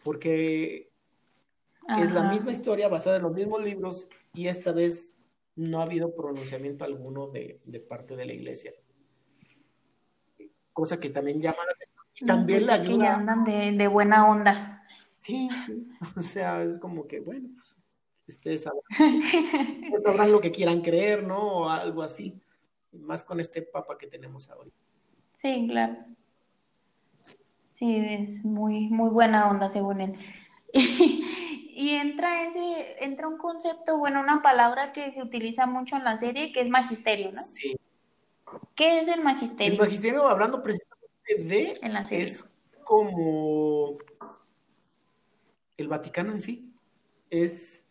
porque 0.04 0.90
es 1.98 2.12
la 2.12 2.22
misma 2.30 2.52
historia 2.52 2.88
basada 2.88 3.16
en 3.16 3.22
los 3.22 3.32
mismos 3.32 3.62
libros 3.64 4.08
y 4.34 4.46
esta 4.46 4.72
vez 4.72 5.16
no 5.56 5.80
ha 5.80 5.82
habido 5.82 6.14
pronunciamiento 6.14 6.84
alguno 6.84 7.28
de, 7.28 7.60
parte 7.88 8.16
de 8.16 8.24
la 8.24 8.32
iglesia. 8.32 8.72
Cosa 10.72 10.98
que 10.98 11.10
también 11.10 11.40
llama 11.40 11.58
la 11.66 11.72
atención. 11.72 12.04
Y 12.14 12.26
también 12.26 12.60
pues 12.60 12.66
la 12.66 12.74
ayuda. 12.74 13.04
Que 13.04 13.08
andan 13.08 13.44
de, 13.44 13.72
de, 13.72 13.88
buena 13.88 14.30
onda. 14.30 14.86
Sí, 15.18 15.48
sí. 15.66 15.88
O 16.16 16.20
sea, 16.20 16.62
es 16.62 16.78
como 16.78 17.06
que, 17.06 17.20
bueno, 17.20 17.50
pues 17.54 17.76
ustedes 18.28 18.66
sabrán, 20.04 20.32
lo 20.32 20.40
que 20.40 20.50
quieran 20.50 20.80
creer, 20.80 21.24
¿no? 21.24 21.40
O 21.40 21.68
algo 21.68 22.02
así. 22.02 22.40
Más 22.92 23.24
con 23.24 23.40
este 23.40 23.62
papa 23.62 23.96
que 23.96 24.06
tenemos 24.06 24.48
ahora. 24.50 24.70
Sí, 25.38 25.66
claro. 25.68 25.96
Sí, 27.72 27.96
es 27.96 28.44
muy, 28.44 28.88
muy 28.90 29.10
buena 29.10 29.50
onda 29.50 29.70
según 29.70 30.00
él. 30.00 30.14
Y, 31.74 31.94
entra 31.94 32.46
ese, 32.46 33.02
entra 33.02 33.26
un 33.26 33.38
concepto, 33.38 33.96
bueno, 33.96 34.20
una 34.20 34.42
palabra 34.42 34.92
que 34.92 35.10
se 35.10 35.22
utiliza 35.22 35.66
mucho 35.66 35.96
en 35.96 36.04
la 36.04 36.18
serie, 36.18 36.52
que 36.52 36.60
es 36.60 36.68
magisterio, 36.68 37.32
¿no? 37.32 37.40
Sí. 37.40 37.74
¿Qué 38.74 39.00
es 39.00 39.08
el 39.08 39.22
magisterio? 39.22 39.72
El 39.72 39.78
magisterio, 39.78 40.28
hablando 40.28 40.62
precisamente 40.62 41.02
de, 41.38 41.80
es 42.10 42.44
como 42.84 43.96
el 45.78 45.88
Vaticano 45.88 46.32
en 46.32 46.42
sí. 46.42 46.72
Es 47.30 47.84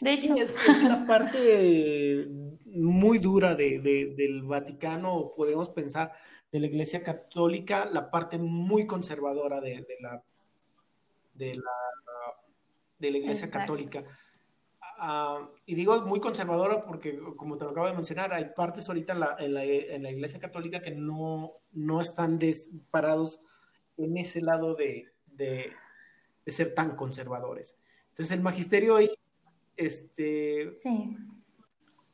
de 0.00 0.12
hecho. 0.12 0.34
Es, 0.34 0.56
la 0.84 1.04
parte 1.06 2.26
muy 2.66 3.18
dura 3.18 3.54
del 3.54 4.42
Vaticano, 4.44 5.32
podemos 5.36 5.68
pensar, 5.70 6.12
de 6.50 6.60
la 6.60 6.66
Iglesia 6.66 7.02
Católica, 7.02 7.86
la 7.86 8.10
parte 8.10 8.38
muy 8.38 8.86
conservadora 8.86 9.60
de, 9.60 9.86
la, 10.00 10.22
de, 11.34 11.54
la, 11.56 11.72
de 12.98 13.10
la 13.10 13.18
Iglesia 13.18 13.50
Católica. 13.50 14.04
Ah, 15.04 15.50
y 15.66 15.74
digo 15.74 16.00
muy 16.02 16.20
conservadora 16.20 16.84
porque, 16.84 17.18
como 17.36 17.58
te 17.58 17.64
lo 17.64 17.70
acabo 17.70 17.88
de 17.88 17.94
mencionar, 17.94 18.32
hay 18.32 18.52
partes 18.54 18.88
ahorita 18.88 19.14
en 19.14 19.20
la, 19.20 19.36
en 19.38 20.02
la, 20.02 20.10
Iglesia 20.10 20.38
Católica 20.38 20.80
que 20.80 20.92
no, 20.92 21.54
no 21.72 22.00
están 22.00 22.38
parados 22.90 23.40
en 23.96 24.16
ese 24.16 24.40
lado 24.42 24.74
de, 24.74 25.12
de, 25.26 25.72
ser 26.46 26.74
tan 26.74 26.96
conservadores. 26.96 27.76
Entonces 28.10 28.36
el 28.36 28.42
magisterio 28.42 28.96
ahí 28.96 29.10
este, 29.76 30.74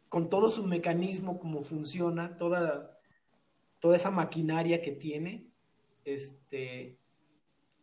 con 0.08 0.30
todo 0.30 0.50
su 0.50 0.66
mecanismo, 0.66 1.38
cómo 1.38 1.62
funciona, 1.62 2.36
toda, 2.36 2.98
toda 3.78 3.96
esa 3.96 4.10
maquinaria 4.10 4.82
que 4.82 4.92
tiene, 4.92 5.46
este, 6.04 6.96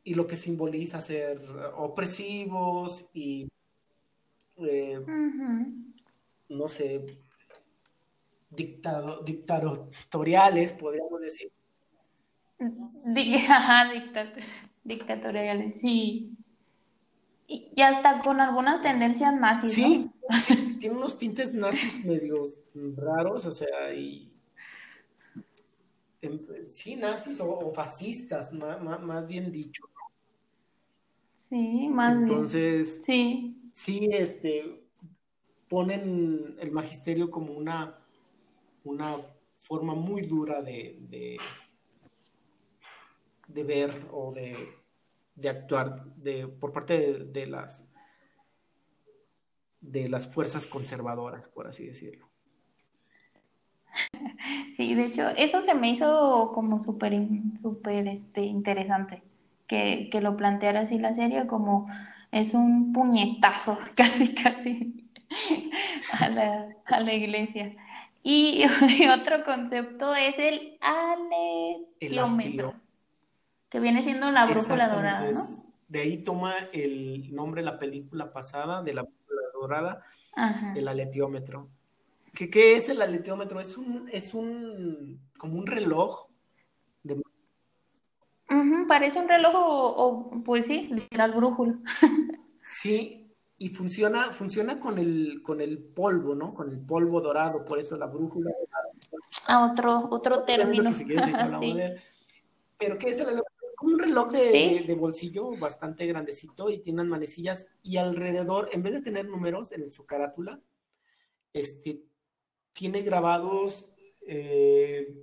y 0.03 0.15
lo 0.15 0.27
que 0.27 0.36
simboliza 0.36 1.01
ser 1.01 1.39
opresivos 1.75 3.10
y, 3.13 3.48
eh, 4.58 5.00
no 6.50 6.67
sé, 6.67 7.05
dictado, 8.50 9.24
dictatoriales, 9.24 10.74
podríamos 10.74 11.22
decir. 11.22 11.51
dictatoriales, 14.84 15.82
sí. 15.82 16.38
Y, 17.48 17.80
hasta 17.82 18.20
con 18.20 18.42
algunas 18.42 18.82
tendencias 18.82 19.34
nazis. 19.36 19.74
Sí, 19.74 20.12
tiene 20.80 20.96
unos 20.96 21.18
tintes 21.18 21.54
nazis 21.54 22.04
medios 22.04 22.60
raros, 22.96 23.46
o 23.46 23.52
sea, 23.52 23.94
y. 23.94 24.32
Em, 26.22 26.40
sí, 26.66 26.96
nazis 26.96 27.40
o, 27.40 27.72
fascistas, 27.72 28.52
más, 28.52 29.28
bien 29.28 29.52
dicho. 29.52 29.84
Sí, 31.40 31.88
más 31.90 32.16
Entonces, 32.16 33.02
Sí. 33.04 33.70
Sí, 33.74 34.10
este. 34.12 34.82
Ponen 35.68 36.56
el 36.60 36.72
magisterio 36.72 37.30
como 37.30 37.54
una, 37.54 37.98
una 38.84 39.18
forma 39.58 39.96
muy 39.96 40.22
dura 40.22 40.62
de, 40.62 40.98
de, 41.10 41.38
de 43.48 43.64
ver 43.64 44.08
o 44.12 44.32
de 44.32 44.56
de 45.36 45.50
actuar 45.50 46.06
de, 46.15 46.48
por 46.48 46.72
parte 46.72 47.25
de, 47.25 47.46
las 47.48 47.88
de 49.82 50.10
las 50.10 50.34
fuerzas 50.34 50.65
conservadoras, 50.65 51.50
por 51.50 51.68
así 51.68 51.86
decirlo. 51.86 52.27
Sí, 54.75 54.94
de 54.94 55.06
hecho, 55.06 55.30
eso 55.30 55.63
se 55.63 55.74
me 55.74 55.89
hizo 55.89 56.51
como 56.54 56.84
súper 56.84 57.13
súper 57.62 58.10
este, 58.10 58.42
interesante, 58.42 59.24
que, 59.68 60.10
que, 60.12 60.20
lo 60.20 60.36
planteara 60.36 60.82
así 60.82 61.00
la 61.00 61.13
serie, 61.13 61.48
como 61.48 61.88
es 62.32 62.54
un 62.54 62.92
puñetazo, 62.92 63.80
casi, 63.96 64.36
casi, 64.36 65.10
a 66.20 66.27
la, 66.27 66.75
a 66.86 67.00
la 67.00 67.13
iglesia. 67.13 67.74
Y, 68.22 68.65
otro 69.08 69.46
concepto 69.46 70.13
es 70.13 70.38
el 70.39 70.77
aleciómetro 72.01 72.75
que 73.75 73.82
viene 73.82 74.03
siendo 74.03 74.32
la 74.32 74.46
brújula 74.46 74.88
dorada, 74.88 75.29
¿no? 75.29 75.44
De 75.89 76.00
ahí 76.00 76.24
toma 76.24 76.53
el 76.72 77.36
nombre 77.36 77.62
de 77.62 77.65
la 77.65 77.77
película 77.77 78.32
pasada, 78.32 78.82
de 78.82 78.94
la 78.94 79.01
brújula 79.01 79.41
dorada, 79.53 80.01
el 80.77 80.88
aletiómetro. 80.88 81.67
¿Qué, 82.34 82.50
¿Qué, 82.50 82.77
es 82.77 82.88
el 82.88 83.01
aletiómetro? 83.01 83.60
Es 83.60 83.75
un, 83.75 84.08
es 84.13 84.34
un, 84.34 85.20
como 85.38 85.60
un 85.60 85.67
reloj. 85.67 86.27
De... 87.03 87.22
parece 88.88 89.20
un 89.20 89.27
reloj 89.27 89.51
o, 89.53 90.41
pues 90.46 90.67
sí, 90.67 90.88
literal 90.89 91.34
brújula. 91.34 91.77
sí, 92.65 93.29
y 93.58 93.67
funciona, 93.67 94.32
funciona 94.32 94.79
con 94.79 95.00
el, 95.00 95.41
con 95.44 95.60
el 95.60 95.79
polvo, 95.79 96.34
¿no? 96.34 96.53
Con 96.53 96.70
el 96.70 96.79
polvo 96.79 97.20
dorado, 97.20 97.65
por 97.65 97.77
eso 97.77 97.98
la 97.98 98.05
brújula 98.05 98.51
dorada. 98.51 98.89
Ah, 99.48 99.70
otro, 99.70 100.08
otro 100.12 100.46
término. 100.46 100.91
Pero 102.77 102.98
¿qué 102.98 103.10
es 103.10 103.20
el 103.20 103.41
un 103.82 104.00
reloj 104.00 104.32
de, 104.32 104.96
bolsillo 104.98 105.58
bastante 105.58 106.05
grandecito 106.05 106.70
y 106.70 106.79
tiene 106.79 107.01
unas 107.01 107.12
manecillas 107.12 107.67
y 107.84 107.98
alrededor, 107.98 108.70
en 108.72 108.84
vez 108.84 108.94
de 108.94 109.01
tener 109.01 109.27
números 109.27 109.72
en 109.72 109.91
su 109.91 110.05
carátula, 110.05 110.60
este, 111.53 112.01
tiene 112.74 113.01
grabados 113.01 113.94
eh, 114.27 115.13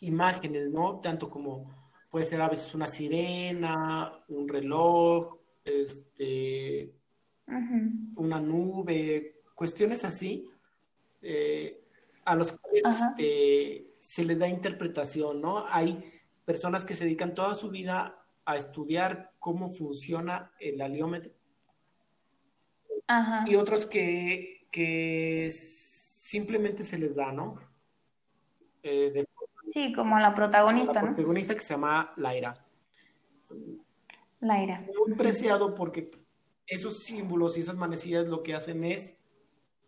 imágenes, 0.00 0.70
¿no? 0.70 1.00
Tanto 1.00 1.30
como 1.30 1.82
puede 2.10 2.24
ser 2.24 2.42
a 2.42 2.48
veces 2.48 2.74
una 2.74 2.86
sirena, 2.86 4.24
un 4.28 4.48
reloj, 4.48 5.38
este, 5.64 6.92
una 8.16 8.40
nube, 8.40 9.40
cuestiones 9.54 10.04
así, 10.04 10.50
eh, 11.22 11.82
a 12.24 12.34
los 12.34 12.52
cuales 12.52 13.00
este, 13.00 13.94
se 14.00 14.24
le 14.24 14.36
da 14.36 14.48
interpretación, 14.48 15.40
¿no? 15.40 15.66
Hay 15.66 16.04
personas 16.44 16.84
que 16.84 16.94
se 16.94 17.04
dedican 17.04 17.34
toda 17.34 17.54
su 17.54 17.70
vida 17.70 18.24
a 18.44 18.56
estudiar 18.56 19.32
cómo 19.38 19.68
funciona 19.68 20.50
el 20.58 20.80
aliómetro, 20.80 21.32
y 23.46 23.56
otros 23.56 23.84
que, 23.86 24.66
que 24.70 25.50
simplemente 25.52 26.82
se 26.82 26.98
les 26.98 27.14
da, 27.14 27.32
¿no? 27.32 27.58
Eh, 28.82 29.26
sí, 29.68 29.92
como 29.92 30.18
la 30.18 30.34
protagonista, 30.34 30.94
la 30.94 31.14
protagonista 31.14 31.54
que 31.54 31.60
se 31.60 31.74
llama 31.74 32.12
Laira. 32.16 32.54
Laira. 34.40 34.86
Muy 35.06 35.14
preciado 35.14 35.74
porque 35.74 36.10
esos 36.66 37.00
símbolos 37.00 37.56
y 37.56 37.60
esas 37.60 37.76
manecillas 37.76 38.26
lo 38.26 38.42
que 38.42 38.54
hacen 38.54 38.84
es 38.84 39.16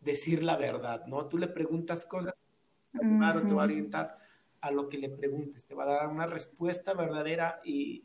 decir 0.01 0.45
la 0.45 0.57
verdad, 0.57 1.07
¿no? 1.07 1.27
Tú 1.27 1.39
le 1.39 1.49
preguntas 1.49 2.05
cosas, 2.05 2.45
te 2.93 2.99
va 3.01 3.31
a 3.31 3.65
orientar 3.65 4.19
a 4.65 4.71
lo 4.71 4.89
que 4.89 4.97
le 4.97 5.11
preguntes, 5.11 5.67
te 5.67 5.75
va 5.75 5.85
a 5.85 5.89
dar 5.89 6.09
una 6.09 6.27
respuesta 6.27 6.95
verdadera 6.95 7.61
y 7.65 8.03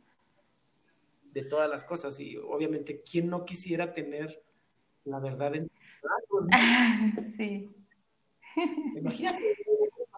de 1.32 1.44
todas 1.44 1.70
las 1.70 1.86
cosas. 1.86 2.20
Y 2.20 2.36
obviamente, 2.36 3.01
¿quién 3.01 3.30
no 3.30 3.46
quisiera 3.46 3.94
tener 3.94 4.44
la 5.06 5.20
verdad 5.20 5.56
en 5.56 5.72
tus 6.30 6.46
Sí. 7.38 7.72
Imagínate. 8.98 9.56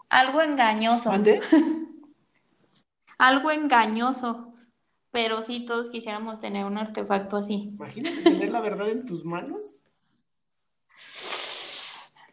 Algo 0.09 0.41
engañoso. 0.41 1.11
Algo 3.19 3.51
engañoso. 3.51 4.55
Pero 5.11 5.43
sí, 5.43 5.65
todos 5.65 5.91
quisiéramos 5.91 6.39
tener 6.39 6.65
un 6.65 6.79
artefacto 6.79 7.37
así. 7.37 7.69
Imagínate 7.75 8.23
tener 8.23 8.49
la 8.49 8.61
verdad 8.61 8.89
en 8.89 9.05
tus 9.05 9.23
manos. 9.23 9.75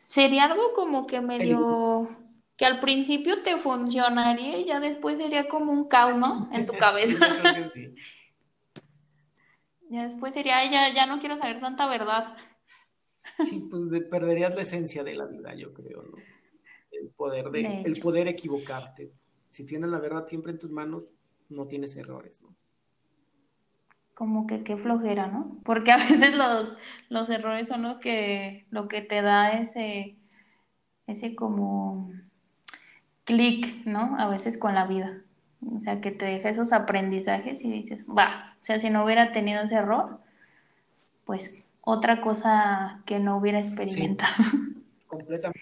Sería 0.06 0.44
algo 0.44 0.72
como 0.72 1.06
que 1.06 1.20
medio 1.20 2.08
que 2.58 2.66
al 2.66 2.80
principio 2.80 3.42
te 3.42 3.56
funcionaría 3.56 4.58
y 4.58 4.64
ya 4.66 4.80
después 4.80 5.16
sería 5.16 5.46
como 5.46 5.72
un 5.72 5.88
caos, 5.88 6.18
¿no? 6.18 6.50
En 6.52 6.66
tu 6.66 6.72
cabeza. 6.78 7.26
Ya 9.88 10.04
después 10.04 10.34
sería, 10.34 10.70
ya, 10.70 10.92
ya 10.92 11.06
no 11.06 11.20
quiero 11.20 11.38
saber 11.38 11.60
tanta 11.60 11.86
verdad. 11.86 12.36
Sí, 13.44 13.68
pues 13.70 13.84
perderías 14.10 14.56
la 14.56 14.62
esencia 14.62 15.04
de 15.04 15.14
la 15.14 15.26
vida, 15.26 15.54
yo 15.54 15.72
creo, 15.72 16.02
¿no? 16.02 16.16
El 16.90 17.10
poder 17.10 17.50
de, 17.50 17.82
el 17.82 18.00
poder 18.00 18.26
equivocarte. 18.26 19.12
Si 19.52 19.64
tienes 19.64 19.88
la 19.88 20.00
verdad 20.00 20.26
siempre 20.26 20.50
en 20.50 20.58
tus 20.58 20.70
manos, 20.70 21.04
no 21.48 21.68
tienes 21.68 21.94
errores, 21.96 22.42
¿no? 22.42 22.54
como 24.14 24.48
que 24.48 24.64
qué 24.64 24.76
flojera, 24.76 25.28
¿no? 25.28 25.60
Porque 25.62 25.92
a 25.92 25.96
veces 25.96 26.34
los, 26.34 26.76
los 27.08 27.30
errores 27.30 27.68
son 27.68 27.82
los 27.82 27.98
que, 27.98 28.66
lo 28.70 28.88
que 28.88 29.00
te 29.00 29.22
da 29.22 29.52
ese, 29.52 30.18
ese 31.06 31.36
como 31.36 32.10
clic, 33.28 33.84
¿no? 33.84 34.16
A 34.18 34.26
veces 34.26 34.56
con 34.56 34.74
la 34.74 34.86
vida. 34.86 35.18
O 35.76 35.80
sea, 35.80 36.00
que 36.00 36.10
te 36.10 36.24
deja 36.24 36.48
esos 36.48 36.72
aprendizajes 36.72 37.62
y 37.62 37.70
dices, 37.70 38.06
va, 38.06 38.56
o 38.58 38.64
sea, 38.64 38.80
si 38.80 38.88
no 38.88 39.04
hubiera 39.04 39.32
tenido 39.32 39.62
ese 39.62 39.74
error, 39.74 40.18
pues 41.26 41.62
otra 41.82 42.22
cosa 42.22 43.02
que 43.04 43.18
no 43.18 43.36
hubiera 43.36 43.58
experimentado. 43.58 44.32
completamente. 45.08 45.60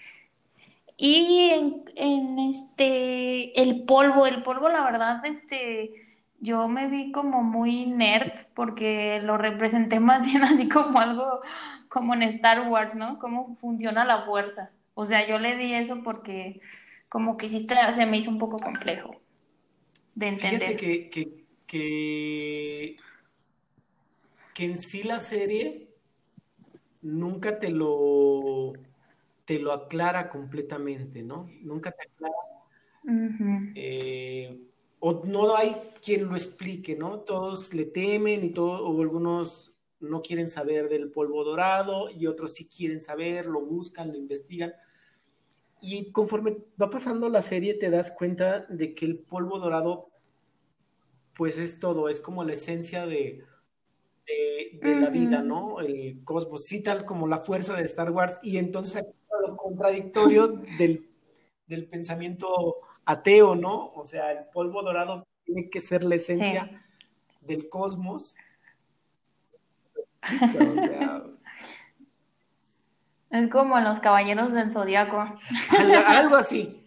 Y 0.95 1.49
en, 1.51 1.83
en, 1.95 2.39
este, 2.39 3.61
el 3.61 3.83
polvo, 3.83 4.25
el 4.25 4.43
polvo, 4.43 4.69
la 4.69 4.83
verdad, 4.85 5.25
este, 5.25 5.91
yo 6.39 6.69
me 6.69 6.87
vi 6.87 7.11
como 7.11 7.43
muy 7.43 7.87
nerd 7.87 8.31
porque 8.53 9.19
lo 9.21 9.37
representé 9.37 9.99
más 9.99 10.25
bien 10.25 10.45
así 10.45 10.69
como 10.69 10.99
algo 10.99 11.41
como 11.89 12.13
en 12.13 12.23
Star 12.23 12.69
Wars, 12.69 12.95
¿no? 12.95 13.19
Cómo 13.19 13.55
funciona 13.57 14.05
la 14.05 14.21
fuerza. 14.21 14.71
O 14.93 15.03
sea, 15.03 15.27
yo 15.27 15.37
le 15.37 15.57
di 15.57 15.73
eso 15.73 16.01
porque 16.01 16.61
como 17.09 17.37
que 17.37 17.49
sí 17.49 17.67
se 17.95 18.05
me 18.05 18.17
hizo 18.17 18.29
un 18.29 18.39
poco 18.39 18.57
complejo 18.57 19.21
de 20.15 20.27
entender. 20.29 20.77
Fíjate 20.77 21.09
que, 21.09 21.09
que, 21.67 22.97
que, 24.53 24.65
en 24.65 24.77
sí 24.77 25.03
la 25.03 25.19
serie 25.19 25.89
nunca 27.01 27.59
te 27.59 27.69
lo 27.69 28.73
te 29.45 29.59
lo 29.59 29.71
aclara 29.71 30.29
completamente, 30.29 31.23
¿no? 31.23 31.49
Nunca 31.61 31.91
te 31.91 32.03
aclara 32.03 32.33
o 34.99 35.23
no 35.25 35.55
hay 35.55 35.75
quien 36.03 36.25
lo 36.25 36.35
explique, 36.35 36.95
¿no? 36.95 37.19
Todos 37.19 37.73
le 37.73 37.85
temen 37.85 38.43
y 38.43 38.49
todo, 38.49 38.85
o 38.85 39.01
algunos 39.01 39.73
no 39.99 40.21
quieren 40.21 40.47
saber 40.47 40.89
del 40.89 41.11
polvo 41.11 41.43
dorado 41.43 42.09
y 42.09 42.27
otros 42.27 42.53
sí 42.53 42.67
quieren 42.67 43.01
saber, 43.01 43.45
lo 43.45 43.61
buscan, 43.61 44.09
lo 44.09 44.17
investigan. 44.17 44.73
Y 45.81 46.11
conforme 46.11 46.57
va 46.81 46.89
pasando 46.89 47.29
la 47.29 47.41
serie 47.41 47.75
te 47.75 47.89
das 47.89 48.11
cuenta 48.11 48.61
de 48.61 48.95
que 48.95 49.05
el 49.05 49.19
polvo 49.19 49.59
dorado 49.59 50.09
pues 51.35 51.59
es 51.59 51.79
todo, 51.79 52.09
es 52.09 52.19
como 52.19 52.43
la 52.43 52.53
esencia 52.53 53.05
de, 53.05 53.43
de, 54.25 54.95
la 54.95 55.09
vida, 55.09 55.43
¿no? 55.43 55.79
El 55.79 56.23
cosmos, 56.23 56.65
sí 56.65 56.81
tal 56.81 57.05
como 57.05 57.27
la 57.27 57.37
fuerza 57.37 57.75
de 57.75 57.83
Star 57.83 58.09
Wars 58.11 58.39
y 58.41 58.57
entonces 58.57 59.05
lo 59.47 59.55
contradictorio 59.55 60.47
del, 60.79 61.07
del 61.67 61.85
pensamiento 61.85 62.77
ateo, 63.05 63.55
¿no? 63.55 63.91
O 63.93 64.03
sea, 64.03 64.31
el 64.31 64.45
polvo 64.51 64.81
dorado 64.81 65.27
tiene 65.45 65.69
que 65.69 65.79
ser 65.79 66.03
la 66.03 66.15
esencia 66.15 66.83
del 67.41 67.69
cosmos. 67.69 68.35
Es 73.37 73.49
como 73.49 73.77
en 73.77 73.83
los 73.83 73.99
caballeros 73.99 74.53
del 74.53 74.71
zodiaco. 74.71 75.25
Algo, 76.07 76.35
así. 76.35 76.83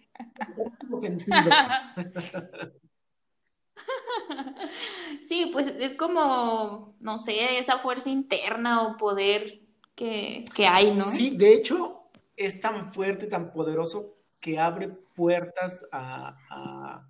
Sí, 5.25 5.51
pues 5.53 5.69
es 5.69 5.95
como, 5.95 6.97
no 7.01 7.19
sé, 7.19 7.59
esa 7.59 7.79
fuerza 7.79 8.09
interna 8.09 8.83
o 8.83 8.97
poder 8.97 9.61
que, 9.95 10.45
que 10.55 10.67
hay, 10.67 10.95
¿no? 10.95 11.05
Sí, 11.05 11.37
de 11.37 11.55
hecho, 11.55 12.01
es 12.37 12.61
tan 12.61 12.93
fuerte, 12.93 13.27
tan 13.27 13.53
poderoso 13.53 14.17
que 14.41 14.59
abre 14.59 14.89
puertas 14.89 15.87
a, 15.93 17.07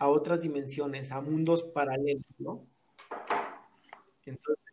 otras 0.00 0.40
dimensiones, 0.40 1.12
a 1.12 1.20
mundos 1.20 1.62
paralelos, 1.62 2.24
¿no? 2.38 2.66
Entonces, 4.24 4.64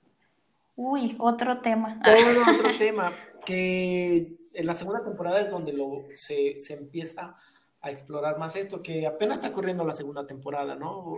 Uy, 0.78 1.15
otro 1.19 1.62
tema. 1.62 2.00
otro 2.02 2.78
tema, 2.78 3.13
que 3.45 4.38
en 4.53 4.65
la 4.65 4.73
segunda 4.73 5.03
temporada 5.03 5.41
es 5.41 5.51
donde 5.51 5.73
lo, 5.73 6.05
se, 6.15 6.58
empieza 6.69 7.36
a 7.81 7.91
explorar 7.91 8.39
más 8.39 8.55
esto, 8.55 8.81
que 8.81 9.05
apenas 9.05 9.38
está 9.38 9.51
corriendo 9.51 9.86
la 9.86 9.93
segunda 9.93 10.25
temporada, 10.25 10.75
¿no? 10.75 11.17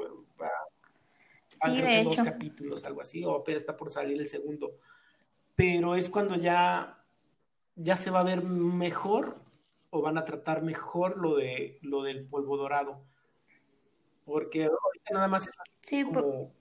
sí, 1.63 1.81
de 1.81 2.03
dos 2.03 2.17
capítulos, 2.17 2.83
algo 2.85 3.01
así, 3.01 3.23
o 3.23 3.35
apenas 3.35 3.61
está 3.61 3.77
por 3.77 3.89
salir 3.89 4.19
el 4.19 4.27
segundo. 4.27 4.77
Pero 5.55 5.95
es 5.95 6.09
cuando 6.09 6.35
ya, 6.35 7.03
ya 7.75 7.95
se 7.95 8.11
va 8.11 8.19
a 8.19 8.23
ver 8.23 8.43
mejor 8.43 9.41
o 9.89 10.01
van 10.01 10.17
a 10.17 10.25
tratar 10.25 10.61
mejor 10.61 11.17
lo 11.17 11.35
de 11.35 11.79
lo 11.81 12.03
del 12.03 12.27
polvo 12.27 12.57
dorado. 12.57 13.01
Porque 14.25 14.65
ahorita 14.65 15.13
nada 15.13 15.27
más 15.27 15.47
es 15.47 15.57
así 15.59 16.03
como 16.03 16.53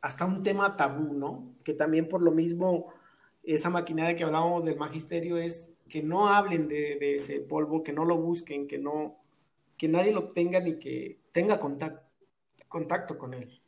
hasta 0.00 0.24
un 0.24 0.42
tema 0.42 0.76
tabú, 0.76 1.14
¿no? 1.14 1.54
Que 1.64 1.74
también 1.74 2.08
por 2.08 2.22
lo 2.22 2.32
mismo 2.32 2.92
esa 3.54 3.70
maquinaria 3.70 4.16
que 4.16 4.24
hablábamos 4.24 4.64
del 4.64 4.76
magisterio 4.76 5.36
es 5.36 5.68
que 5.88 6.02
no 6.02 6.28
hablen 6.28 6.68
de, 6.68 7.14
ese 7.14 7.40
polvo, 7.40 7.82
que 7.82 7.92
no 7.92 8.04
lo 8.04 8.16
busquen, 8.16 8.66
que 8.66 8.78
no, 8.78 9.16
que 9.76 9.88
nadie 9.88 10.12
lo 10.12 10.30
tenga 10.30 10.60
ni 10.60 10.78
que 10.78 11.18
tenga 11.32 11.58
contacto, 11.58 12.02
contacto 12.68 13.18
con 13.18 13.34
él 13.34 13.58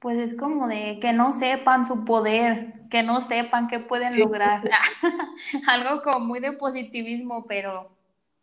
pues 0.00 0.18
es 0.18 0.34
como 0.34 0.68
de 0.68 0.98
que 1.00 1.12
no 1.12 1.32
sepan 1.32 1.84
su 1.84 2.04
poder, 2.04 2.74
que 2.90 3.02
no 3.02 3.20
sepan 3.20 3.66
qué 3.66 3.80
pueden 3.80 4.18
lograr. 4.18 4.62
Algo 5.66 6.02
como 6.02 6.20
muy 6.20 6.40
de 6.40 6.52
positivismo, 6.52 7.46
pero 7.46 7.90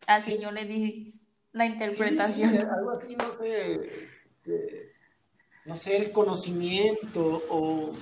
así 0.06 0.38
yo 0.38 0.52
le 0.52 0.65
di 0.65 1.13
la 1.54 1.65
interpretación. 1.65 2.58
algo 2.69 2.91
así, 2.91 3.15
no 3.15 3.32
sé, 3.32 3.76
este, 4.04 4.91
no 5.63 5.76
sé, 5.78 5.95
el 5.95 6.12
conocimiento 6.12 7.43
o 7.50 7.93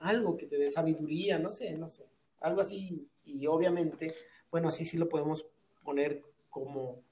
algo 0.00 0.36
que 0.36 0.46
te 0.46 0.58
dé 0.58 0.70
sabiduría, 0.70 1.38
no 1.38 1.50
sé, 1.50 1.76
no 1.76 1.88
sé, 1.88 2.06
algo 2.40 2.60
así. 2.60 3.08
Y 3.24 3.46
obviamente, 3.46 4.12
bueno, 4.50 4.68
así 4.68 4.84
sí 4.84 4.96
lo 4.96 5.08
podemos 5.08 5.46
poner 5.84 6.22
como, 6.50 7.02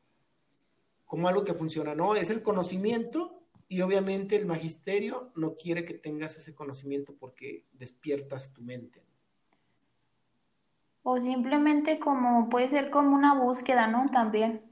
como 1.07 1.29
algo 1.29 1.45
que 1.45 1.55
funciona, 1.55 1.95
¿no? 1.95 2.15
Es 2.15 2.31
el 2.31 2.43
conocimiento 2.43 3.41
y 3.69 3.81
obviamente 3.81 4.37
el 4.37 4.47
magisterio 4.47 5.33
no 5.35 5.55
quiere 5.55 5.85
que 5.85 5.95
tengas 5.95 6.37
ese 6.37 6.55
conocimiento 6.55 7.15
porque 7.19 7.65
despiertas 7.73 8.53
tu 8.53 8.63
mente. 8.63 9.03
O 11.03 11.21
simplemente 11.21 11.99
como 11.99 12.49
puede 12.49 12.69
ser 12.69 12.91
como 12.91 13.15
una 13.15 13.35
búsqueda, 13.35 13.87
¿no? 13.87 14.11
También. 14.11 14.63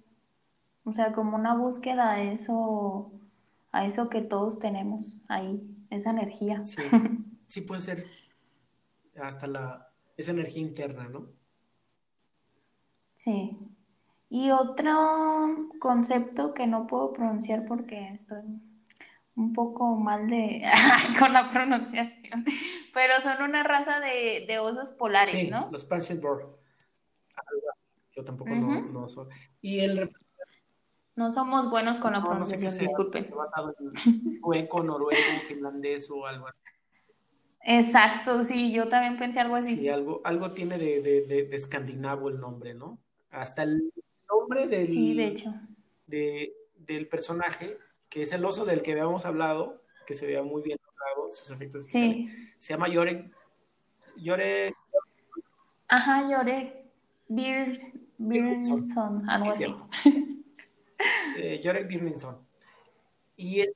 O 0.85 0.93
sea, 0.93 1.13
como 1.13 1.37
una 1.37 1.55
búsqueda 1.57 2.13
a 2.13 2.23
eso, 2.23 3.11
a 3.73 3.87
eso 3.87 4.09
que 4.11 4.21
todos 4.21 4.59
tenemos 4.59 5.21
ahí, 5.29 5.63
esa 5.91 6.11
energía. 6.11 6.65
Sí, 6.65 6.83
sí 7.55 7.61
puede 7.61 7.81
ser 7.81 8.05
hasta 9.23 9.47
la, 9.47 9.89
esa 10.17 10.33
energía 10.33 10.61
interna, 10.61 11.09
¿no? 11.09 11.29
Sí. 13.15 13.57
Y 14.29 14.51
otro 14.51 15.69
concepto 15.79 16.53
que 16.53 16.67
no 16.67 16.89
puedo 16.89 17.13
pronunciar 17.13 17.65
porque 17.65 18.09
estoy 18.09 18.43
un 19.37 19.53
poco 19.53 19.95
mal 19.95 20.29
de 20.29 20.65
con 21.21 21.33
la 21.33 21.49
pronunciación, 21.51 22.45
pero 22.93 23.21
son 23.21 23.41
una 23.49 23.63
raza 23.63 24.01
de, 24.01 24.47
de 24.49 24.59
osos 24.59 24.89
polares, 24.89 25.31
sí, 25.31 25.49
¿no? 25.49 25.69
los 25.71 25.85
Panzerborg. 25.85 26.57
Yo 28.17 28.25
tampoco 28.25 28.51
no, 28.51 28.81
no 28.81 29.09
soy. 29.09 29.29
Y 29.61 29.79
el 29.79 30.13
no 31.15 31.31
somos 31.31 31.71
buenos 31.71 32.01
con 32.01 32.15
la 32.15 32.19
no, 32.19 32.35
no 32.35 32.45
sé 32.45 32.57
pronunciación, 32.57 32.73
qué 32.73 32.79
sea, 32.79 32.89
disculpen. 32.89 33.31
basado 33.37 33.77
en 33.79 34.41
sueco, 34.41 34.83
noruego, 34.83 35.21
finlandés 35.47 36.11
o 36.11 36.27
algo 36.27 36.49
así. 36.49 36.64
Exacto, 37.67 38.45
sí, 38.45 38.73
yo 38.73 38.89
también 38.89 39.17
pensé 39.17 39.41
algo 39.41 39.57
así. 39.57 39.77
Sí, 39.77 39.89
algo, 39.89 40.21
algo 40.25 40.53
tiene 40.53 40.77
de, 40.79 41.01
de, 41.01 41.23
de, 41.23 41.45
de 41.47 41.57
escandinavo 41.57 42.29
el 42.29 42.39
nombre, 42.39 42.75
¿no? 42.75 42.99
Hasta 43.31 43.63
el 43.63 43.91
nombre 44.29 44.67
del, 44.67 44.89
Sí, 44.89 45.15
de 45.15 45.27
hecho. 45.27 45.55
de- 46.07 46.53
del 46.77 47.09
personaje, 47.09 47.79
que 48.11 48.23
es 48.23 48.33
el 48.33 48.45
oso 48.45 48.65
del 48.67 48.83
que 48.83 48.93
habíamos 48.93 49.25
hablado, 49.25 49.83
que 50.07 50.15
se 50.15 50.27
veía 50.27 50.43
muy 50.43 50.61
bien 50.63 50.79
sus 51.33 51.51
efectos 51.51 51.87
especiales, 51.87 52.17
Sí. 52.31 52.49
se 52.59 52.75
llama 52.75 52.89
Yorek, 52.89 53.31
Yorek, 54.19 54.75
Ajá, 55.89 56.29
lloré. 56.31 56.85
Bir, 57.29 57.81
Birnson, 58.19 59.29
algo 59.29 59.51
sí, 59.51 59.65
así. 59.65 59.75
eh, 61.39 61.61
Yorek 61.63 61.89
Birninson. 61.89 62.39
Y 63.37 63.61
es 63.61 63.73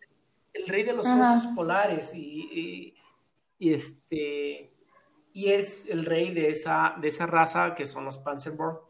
el 0.53 0.67
rey 0.67 0.83
de 0.85 0.93
los 0.93 1.07
Ajá. 1.07 1.37
osos 1.37 1.47
polares 1.55 2.15
y, 2.15 2.49
y- 2.53 2.95
y 3.59 3.73
este 3.73 4.73
y 5.33 5.49
es 5.51 5.87
el 5.87 6.05
rey 6.05 6.33
de 6.33 6.49
esa, 6.51 6.97
de 7.01 7.09
esa 7.09 7.27
raza 7.27 7.75
que 7.75 7.87
son 7.87 8.05
los 8.05 8.19
Panzerborg. 8.19 8.81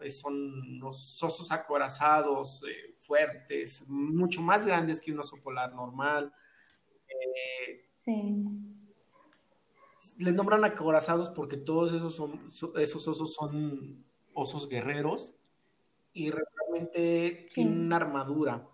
Eh, 0.00 0.10
Son 0.10 0.78
los 0.80 1.22
osos 1.22 1.52
acorazados, 1.52 2.64
eh, 2.64 2.94
fuertes, 2.98 3.84
mucho 3.88 4.40
más 4.42 4.64
grandes 4.66 5.00
que 5.00 5.12
un 5.12 5.20
oso 5.20 5.36
polar 5.42 5.74
normal. 5.74 6.32
Eh, 7.08 7.88
Sí. 8.04 8.44
les 10.18 10.34
nombran 10.34 10.64
acorazados 10.64 11.30
porque 11.30 11.56
todos 11.56 11.92
esos, 11.92 12.16
son, 12.16 12.50
so- 12.50 12.76
esos 12.78 13.06
osos 13.06 13.34
son 13.34 14.04
osos 14.34 14.68
guerreros 14.68 15.34
y 16.12 16.30
realmente 16.30 17.46
Sí. 17.48 17.54
tienen 17.56 17.80
una 17.86 17.96
armadura. 17.96 18.66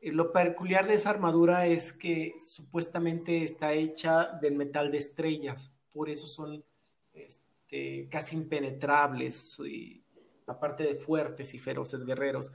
Eh, 0.00 0.12
Lo 0.12 0.32
peculiar 0.32 0.86
de 0.86 0.94
esa 0.94 1.10
armadura 1.10 1.66
es 1.66 1.92
que 1.92 2.34
supuestamente 2.40 3.42
está 3.42 3.72
hecha 3.72 4.38
del 4.40 4.54
metal 4.54 4.90
de 4.90 4.98
estrellas, 4.98 5.72
por 5.92 6.08
eso 6.08 6.26
son 6.26 6.64
este, 7.12 8.08
casi 8.10 8.36
impenetrables 8.36 9.58
y 9.60 10.02
aparte 10.46 10.82
de 10.84 10.94
fuertes 10.94 11.54
y 11.54 11.58
feroces 11.58 12.04
guerreros. 12.04 12.52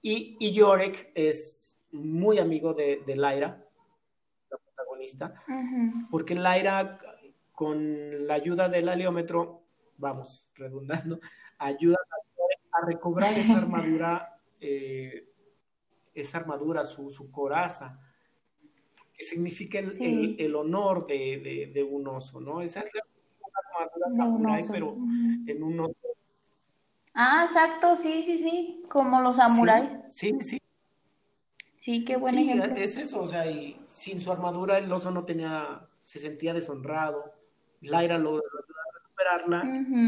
Y, 0.00 0.36
y 0.40 0.52
Yorick 0.52 1.10
es 1.14 1.78
muy 1.92 2.38
amigo 2.38 2.74
de, 2.74 3.02
de 3.06 3.14
Lyra, 3.16 3.64
la 4.50 4.58
protagonista, 4.58 5.34
porque 6.10 6.34
Lyra, 6.34 6.98
con 7.52 8.26
la 8.26 8.34
ayuda 8.34 8.68
del 8.68 8.88
heliómetro, 8.88 9.62
vamos, 9.96 10.50
redundando, 10.54 11.20
ayuda 11.58 11.98
a, 12.10 12.80
a 12.80 12.86
recobrar 12.86 13.36
esa 13.38 13.56
armadura, 13.58 14.40
eh, 14.60 15.31
esa 16.14 16.38
armadura, 16.38 16.84
su, 16.84 17.10
su 17.10 17.30
coraza, 17.30 18.00
que 19.16 19.24
significa 19.24 19.78
el, 19.78 19.94
Sí. 19.94 20.04
el- 20.04 20.36
el 20.38 20.54
honor 20.56 21.06
de, 21.06 21.38
de- 21.38 21.70
de 21.72 21.82
un 21.82 22.06
oso, 22.08 22.40
¿no? 22.40 22.60
Esa 22.60 22.80
es 22.80 22.92
la 22.94 23.02
armadura 23.80 24.06
De 24.08 24.12
un 24.12 24.18
samurái, 24.18 24.60
oso. 24.62 24.72
pero 24.72 24.96
en 25.46 25.62
un 25.62 25.80
oso. 25.80 25.96
Ah, 27.14 27.44
exacto, 27.46 27.96
sí, 27.96 28.22
sí, 28.24 28.38
sí. 28.38 28.82
Como 28.88 29.20
los 29.20 29.36
samuráis. 29.36 29.90
Sí, 30.10 30.32
sí, 30.40 30.58
Sí, 31.80 32.04
qué 32.04 32.16
buen 32.16 32.34
sí, 32.36 32.48
ejemplo. 32.50 32.76
es 32.76 32.96
eso, 32.96 33.20
o 33.22 33.26
sea, 33.26 33.50
y 33.50 33.76
sin 33.88 34.20
su 34.20 34.30
armadura 34.30 34.78
el 34.78 34.90
oso 34.92 35.10
no 35.10 35.24
tenía, 35.24 35.88
se 36.04 36.18
sentía 36.20 36.54
deshonrado. 36.54 37.34
Lyra 37.80 38.18
lo 38.18 38.36
lo 38.36 38.38
ayuda 38.38 38.82
a 38.88 38.98
recuperarla 38.98 39.62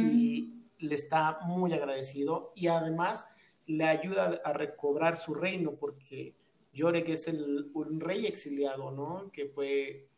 y 0.04 0.54
le 0.78 0.94
está 0.94 1.40
muy 1.46 1.72
agradecido 1.72 2.52
y 2.54 2.68
además 2.68 3.26
le 3.66 3.84
ayuda 3.84 4.40
a 4.44 4.52
recobrar 4.52 5.16
su 5.16 5.34
reino 5.34 5.72
porque 5.72 6.34
Yorek 6.72 7.08
es 7.08 7.28
el, 7.28 7.70
un 7.74 8.00
rey 8.00 8.26
exiliado, 8.26 8.90
¿no? 8.90 9.30
Que 9.30 9.46
fue, 9.46 10.08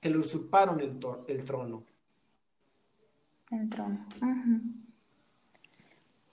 que 0.00 0.10
le 0.10 0.18
usurparon 0.18 0.80
el, 0.80 0.98
el 1.28 1.44
trono. 1.44 1.84
El 3.50 3.68
trono. 3.68 4.06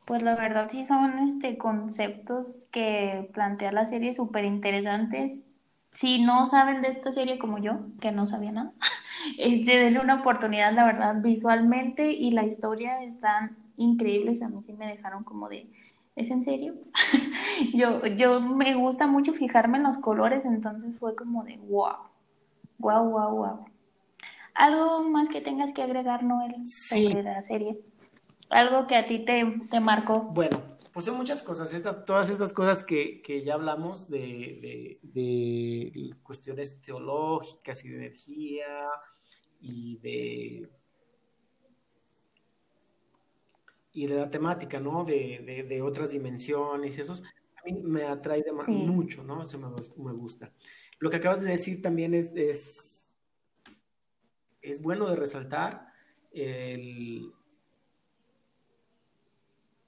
Pues 0.06 0.24
la 0.24 0.36
verdad 0.36 0.70
sí 0.72 0.86
son 0.86 1.20
este 1.28 1.58
conceptos 1.58 2.68
que 2.72 3.30
plantea 3.34 3.72
la 3.72 3.86
serie 3.86 4.14
súper 4.14 4.46
interesantes. 4.46 5.44
Si 5.92 6.24
no 6.24 6.48
saben 6.48 6.82
de 6.82 6.88
esta 6.88 7.12
serie 7.12 7.38
como 7.38 7.60
yo, 7.60 7.82
que 8.00 8.12
no 8.12 8.26
sabía 8.26 8.52
nada, 8.52 8.74
este, 9.38 9.78
denle 9.78 10.00
una 10.00 10.22
oportunidad, 10.22 10.74
la 10.74 10.86
verdad, 10.86 11.22
visualmente 11.22 12.12
y 12.12 12.32
la 12.32 12.46
historia 12.46 13.04
están 13.04 13.58
increíbles. 13.76 14.42
A 14.42 14.50
mí 14.50 14.64
sí 14.64 14.74
me 14.74 14.88
dejaron 14.88 15.24
como 15.24 15.50
de, 15.50 15.70
¿es 16.20 16.30
en 16.32 16.44
serio? 16.44 16.76
Yo, 17.74 18.06
yo 18.06 18.40
me 18.40 18.74
gusta 18.76 19.06
mucho 19.08 19.34
fijarme 19.34 19.78
en 19.78 19.84
los 19.84 19.98
colores, 19.98 20.46
entonces 20.46 20.98
fue 20.98 21.16
como 21.16 21.44
de, 21.44 21.58
wow, 21.58 21.96
wow, 22.78 23.04
wow, 23.10 23.36
wow. 23.36 23.66
¿Algo 24.54 25.04
más 25.10 25.28
que 25.30 25.42
tengas 25.42 25.74
que 25.74 25.84
agregar, 25.84 26.24
Noel, 26.24 26.56
Sí. 26.68 27.08
sobre 27.08 27.24
la 27.24 27.42
serie? 27.44 27.80
Algo 28.50 28.88
que 28.88 28.96
a 28.96 29.06
ti 29.08 29.20
te, 29.26 29.46
te 29.70 29.80
marcó. 29.80 30.22
Bueno, 30.22 30.58
pues 30.94 31.06
son 31.06 31.18
muchas 31.18 31.44
cosas, 31.44 31.74
estas, 31.74 32.06
todas 32.06 32.30
estas 32.30 32.54
cosas 32.54 32.84
que, 32.84 33.22
que 33.22 33.44
ya 33.44 33.54
hablamos 33.56 34.10
de, 34.10 34.20
de- 34.62 35.00
de 35.04 36.10
cuestiones 36.24 36.82
teológicas 36.82 37.84
y 37.86 37.90
de 37.90 37.96
energía 37.98 38.66
y 39.62 39.98
de 40.00 40.70
y 43.92 44.08
de 44.08 44.16
la 44.16 44.30
temática, 44.30 44.80
¿no? 44.80 45.04
De, 45.04 45.42
de- 45.46 45.64
de 45.64 45.82
otras 45.82 46.12
dimensiones 46.12 46.98
y 46.98 47.02
esos, 47.02 47.24
a 47.24 47.64
mí 47.66 47.74
me 47.84 48.04
atrae 48.04 48.42
de 48.44 48.52
Sí. 48.66 48.72
mucho, 48.72 49.24
¿no? 49.24 49.44
Eso 49.44 49.58
me, 49.60 49.68
me 50.04 50.14
gusta. 50.14 50.52
Lo 51.00 51.10
que 51.10 51.18
acabas 51.18 51.42
de 51.42 51.52
decir 51.52 51.82
también 51.82 52.14
es, 52.14 52.34
es, 52.36 53.12
es 54.62 54.82
bueno 54.82 55.10
de 55.10 55.16
resaltar 55.16 55.88
el, 56.32 57.32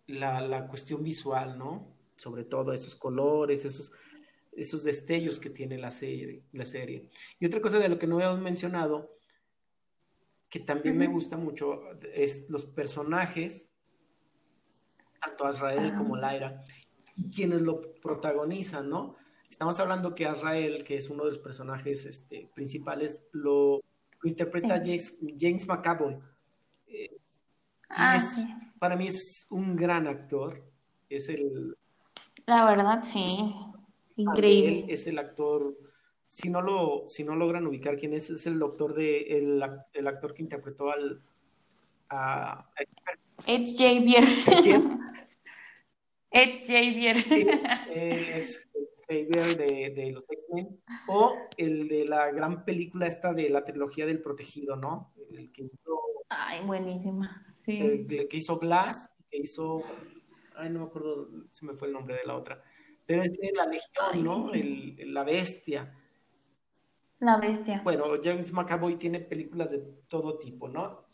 la, 0.08 0.42
la 0.42 0.68
cuestión 0.68 1.04
visual, 1.04 1.58
¿no? 1.58 1.96
Sobre 2.18 2.44
todo 2.44 2.74
esos 2.74 2.96
colores, 2.96 3.66
esos, 3.66 3.92
esos 4.52 4.84
destellos 4.84 5.40
que 5.40 5.50
tiene 5.50 5.78
la 5.78 5.92
serie, 5.92 6.44
la 6.54 6.66
serie. 6.66 7.10
Y 7.40 7.46
otra 7.46 7.62
cosa 7.62 7.80
de 7.80 7.90
lo 7.90 7.98
que 8.00 8.08
no 8.08 8.16
habíamos 8.16 8.40
mencionado, 8.42 9.12
que 10.50 10.60
también 10.60 10.98
me 10.98 11.08
gusta 11.08 11.38
mucho, 11.38 11.82
es 12.14 12.50
los 12.50 12.66
personajes, 12.66 13.70
tanto 15.22 15.46
Azrael 15.46 15.92
Ah. 15.94 15.96
como 15.98 16.16
Lyra, 16.18 16.62
y 17.16 17.30
quienes 17.30 17.62
lo 17.62 17.82
protagonizan, 18.02 18.90
¿no? 18.90 19.16
Estamos 19.50 19.80
hablando 19.80 20.16
que 20.16 20.26
Azrael, 20.26 20.84
que 20.84 20.96
es 20.96 21.10
uno 21.10 21.24
de 21.26 21.30
los 21.32 21.40
personajes 21.40 22.06
este, 22.06 22.50
principales, 22.56 23.24
lo, 23.34 23.82
lo 24.22 24.30
interpreta 24.30 24.82
Sí. 24.84 24.90
James, 25.00 25.18
James 25.40 25.68
McAvoy. 25.68 26.18
Eh, 26.88 27.18
Ah, 27.90 28.16
es- 28.16 28.36
sí. 28.36 28.48
para 28.80 28.96
mí 28.96 29.08
es 29.08 29.46
un 29.50 29.76
gran 29.76 30.08
actor. 30.08 30.64
Es 31.10 31.28
el, 31.30 31.76
La 32.46 32.64
verdad, 32.66 33.04
sí. 33.04 33.54
Increíble. 34.16 34.86
es 34.94 35.06
el 35.08 35.20
actor. 35.20 35.78
Si 36.26 36.50
no 36.50 36.62
lo, 36.62 37.04
si 37.08 37.26
no 37.26 37.36
logran 37.36 37.68
ubicar 37.68 37.98
quién 37.98 38.14
es, 38.14 38.30
es 38.30 38.48
el 38.48 38.58
doctor 38.58 38.94
de 38.96 39.38
el, 39.38 39.62
el 39.94 40.08
actor 40.08 40.34
que 40.34 40.42
interpretó 40.44 40.90
al 40.90 41.22
a, 42.08 42.60
a- 42.60 42.70
Ed 43.46 43.66
Javier. 43.78 44.24
Ed 46.32 46.54
Javier. 46.68 47.18
Sí, 47.22 47.46
Xavier 49.08 49.58
de, 49.58 49.90
de 49.96 50.12
los 50.12 50.24
X-Men 50.30 50.80
o 51.08 51.36
el 51.58 51.88
de 51.88 52.06
la 52.06 52.32
gran 52.32 52.64
película 52.64 53.08
esta 53.08 53.34
de 53.34 53.50
la 53.50 53.64
trilogía 53.64 54.06
del 54.06 54.22
protegido, 54.22 54.76
¿no? 54.76 55.12
El 55.32 55.52
que 55.52 55.64
hizo, 55.64 56.00
Ay, 56.30 56.66
buenísima. 56.66 57.46
Sí. 57.66 57.78
el 57.80 58.28
que 58.28 58.38
hizo 58.38 58.58
Glass, 58.58 59.10
que 59.30 59.38
hizo, 59.40 59.84
ay, 60.56 60.70
no 60.70 60.80
me 60.80 60.86
acuerdo, 60.86 61.28
se 61.52 61.66
me 61.66 61.74
fue 61.74 61.88
el 61.90 61.94
nombre 61.94 62.16
de 62.16 62.24
la 62.26 62.36
otra, 62.38 62.62
pero 63.06 63.24
es 63.24 63.38
de 63.38 63.52
la 63.54 63.66
Legión, 63.66 64.06
Ay, 64.14 64.24
¿no? 64.24 64.44
sí. 64.44 64.96
El- 64.98 65.14
la 65.14 65.24
bestia. 65.24 65.94
La 67.20 67.38
bestia. 67.38 67.82
Bueno, 67.84 68.06
James 68.24 68.52
McAvoy 68.52 68.98
tiene 68.98 69.20
películas 69.20 69.72
de 69.72 69.80
todo 70.08 70.40
tipo, 70.40 70.68
¿no? 70.68 71.06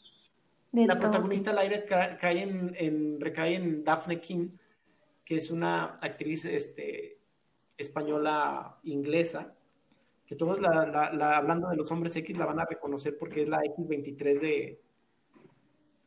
De 0.71 0.85
La 0.85 0.93
todo. 0.93 1.01
protagonista 1.09 1.51
Lyra 1.51 1.83
ca- 1.85 2.17
cae 2.17 2.43
en, 2.43 2.71
en- 2.77 3.19
recae 3.19 3.55
en 3.55 3.83
Daphne 3.83 4.19
King, 4.21 4.49
que 5.27 5.35
es 5.35 5.51
una 5.51 5.95
actriz 6.01 6.45
este, 6.45 7.19
española 7.77 8.79
inglesa, 8.83 9.53
que 10.25 10.37
todos, 10.37 10.61
la, 10.61 10.85
la- 10.85 11.11
la- 11.11 11.35
hablando 11.35 11.67
de 11.67 11.75
los 11.75 11.91
hombres 11.91 12.15
X, 12.15 12.37
la 12.37 12.45
van 12.45 12.61
a 12.61 12.65
reconocer 12.65 13.17
porque 13.17 13.41
es 13.43 13.49
la 13.49 13.59
X23 13.59 14.39
de, 14.39 14.39
de 14.39 14.79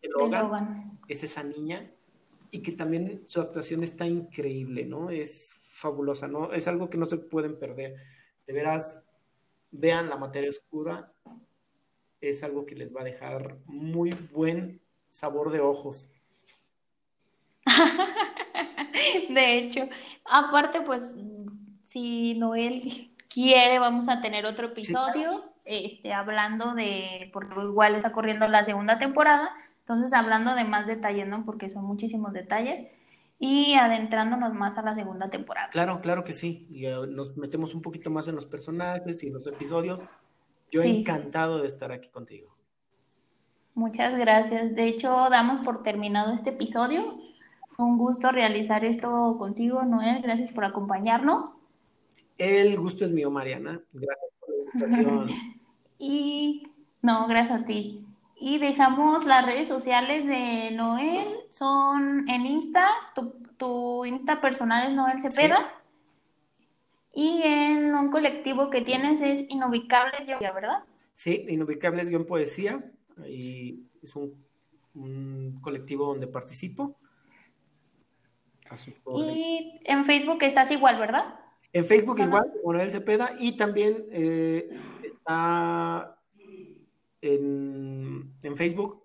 De 0.01 0.09
Logan, 0.09 0.43
Logan. 0.45 0.99
es 1.07 1.23
esa 1.23 1.43
niña, 1.43 1.93
y 2.51 2.63
que 2.63 2.73
también 2.73 3.23
su 3.27 3.43
actuación 3.43 3.83
está 3.83 4.07
increíble, 4.07 4.87
¿no? 4.87 5.11
Es 5.11 5.55
fabulosa, 5.65 6.27
¿no? 6.27 6.51
Es 6.55 6.67
algo 6.67 6.89
que 6.89 6.97
no 6.97 7.05
se 7.05 7.19
pueden 7.19 7.59
perder. 7.59 7.97
de 8.47 8.53
veras, 8.55 9.05
vean 9.71 10.09
la 10.09 10.17
materia 10.17 10.49
oscura. 10.49 11.13
Es 12.23 12.43
algo 12.43 12.65
que 12.65 12.75
les 12.75 12.97
va 12.97 13.03
a 13.03 13.05
dejar 13.05 13.59
muy 13.67 14.13
buen 14.33 14.81
sabor 15.09 15.51
de 15.53 15.61
ojos. 15.61 16.11
De 19.29 19.59
hecho, 19.59 19.89
aparte, 20.25 20.81
pues, 20.83 21.17
si 21.83 22.35
Noel 22.35 23.11
quiere, 23.29 23.79
vamos 23.79 24.09
a 24.09 24.21
tener 24.21 24.47
otro 24.47 24.69
episodio, 24.69 25.45
este, 25.65 26.13
hablando 26.13 26.75
de, 26.75 27.31
porque 27.33 27.55
igual 27.61 27.95
está 27.95 28.13
corriendo 28.13 28.49
la 28.49 28.65
segunda 28.65 28.99
temporada, 28.99 29.51
entonces 29.81 30.13
hablando 30.13 30.55
de 30.55 30.65
más 30.65 30.87
detalles, 30.87 31.27
¿no? 31.27 31.45
Porque 31.45 31.71
son 31.71 31.85
muchísimos 31.85 32.33
detalles 32.33 32.89
y 33.39 33.75
adentrándonos 33.75 34.53
más 34.53 34.77
a 34.77 34.83
la 34.83 34.95
segunda 34.95 35.31
temporada. 35.31 35.71
Claro, 35.71 36.01
claro 36.01 36.25
que 36.25 36.35
sí. 36.35 36.67
Y 36.71 36.87
uh, 36.87 37.07
nos 37.07 37.37
metemos 37.37 37.75
un 37.75 37.83
poquito 37.83 38.11
más 38.11 38.29
en 38.29 38.35
los 38.35 38.47
personajes 38.47 39.25
y 39.25 39.29
en 39.29 39.33
los 39.33 39.47
episodios. 39.47 40.05
Yo 40.71 40.83
encantado 40.83 41.61
de 41.61 41.67
estar 41.67 41.91
aquí 41.91 42.09
contigo. 42.11 42.55
Muchas 43.75 44.17
gracias. 44.19 44.75
De 44.75 44.87
hecho, 44.87 45.09
damos 45.31 45.65
por 45.65 45.83
terminado 45.83 46.35
este 46.35 46.51
episodio. 46.51 47.19
Fue 47.81 47.89
un 47.89 47.97
gusto 47.97 48.31
realizar 48.31 48.85
esto 48.85 49.39
contigo, 49.39 49.83
Noel. 49.85 50.21
Gracias 50.21 50.53
por 50.53 50.67
acompañarnos. 50.67 51.53
El 52.37 52.79
gusto 52.79 53.07
es 53.07 53.11
mío, 53.11 53.31
Mariana. 53.31 53.81
Gracias 53.95 54.31
por 54.39 54.51
la 54.51 54.63
invitación. 54.65 55.31
y 55.99 56.69
no, 57.01 57.27
gracias 57.27 57.63
a 57.63 57.65
ti. 57.65 58.05
Y 58.39 58.59
dejamos 58.59 59.25
las 59.25 59.47
redes 59.47 59.67
sociales 59.67 60.27
de 60.27 60.73
Noel, 60.73 61.27
son 61.49 62.29
en 62.29 62.45
Insta, 62.45 62.87
tu, 63.57 64.05
Insta 64.05 64.43
personal 64.43 64.91
es 64.91 64.95
Noel 64.95 65.23
Cepeda. 65.23 65.71
Y 67.15 67.41
en 67.45 67.95
un 67.95 68.11
colectivo 68.11 68.69
que 68.69 68.83
tienes 68.83 69.23
es 69.23 69.47
Inubicables 69.49 70.27
Poesía, 70.27 70.53
¿verdad? 70.53 70.85
Sí, 71.15 71.47
Inubicables 71.49 72.11
Guión 72.11 72.27
Poesía. 72.27 72.85
Y 73.27 73.87
es 74.03 74.15
un, 74.17 75.59
colectivo 75.63 76.05
donde 76.05 76.27
participo. 76.27 77.00
Y 79.17 79.81
en 79.85 80.05
Facebook 80.05 80.43
estás 80.43 80.71
igual, 80.71 80.99
¿verdad? 80.99 81.35
En 81.73 81.85
Facebook 81.85 82.19
igual, 82.21 82.53
Noel 82.65 82.91
Cepeda. 82.91 83.33
Y 83.39 83.57
también 83.57 84.07
eh, 84.11 84.69
está 85.03 86.17
en, 87.21 88.35
Facebook 88.57 89.05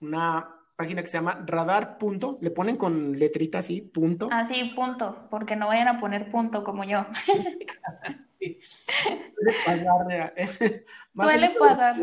una 0.00 0.50
página 0.76 1.00
que 1.00 1.06
se 1.06 1.18
llama 1.18 1.42
radar. 1.46 1.98
Punto, 1.98 2.38
le 2.40 2.50
ponen 2.50 2.76
con 2.76 3.18
letrita 3.18 3.58
así, 3.58 3.80
punto. 3.80 4.28
Ah, 4.30 4.44
sí, 4.44 4.72
punto, 4.74 5.28
porque 5.30 5.56
no 5.56 5.68
vayan 5.68 5.88
a 5.88 6.00
poner 6.00 6.30
punto 6.30 6.62
como 6.62 6.84
yo. 6.84 7.06
Suele 7.24 7.66
pasar. 9.64 10.34
Suele 11.14 11.50
pasar. 11.58 11.96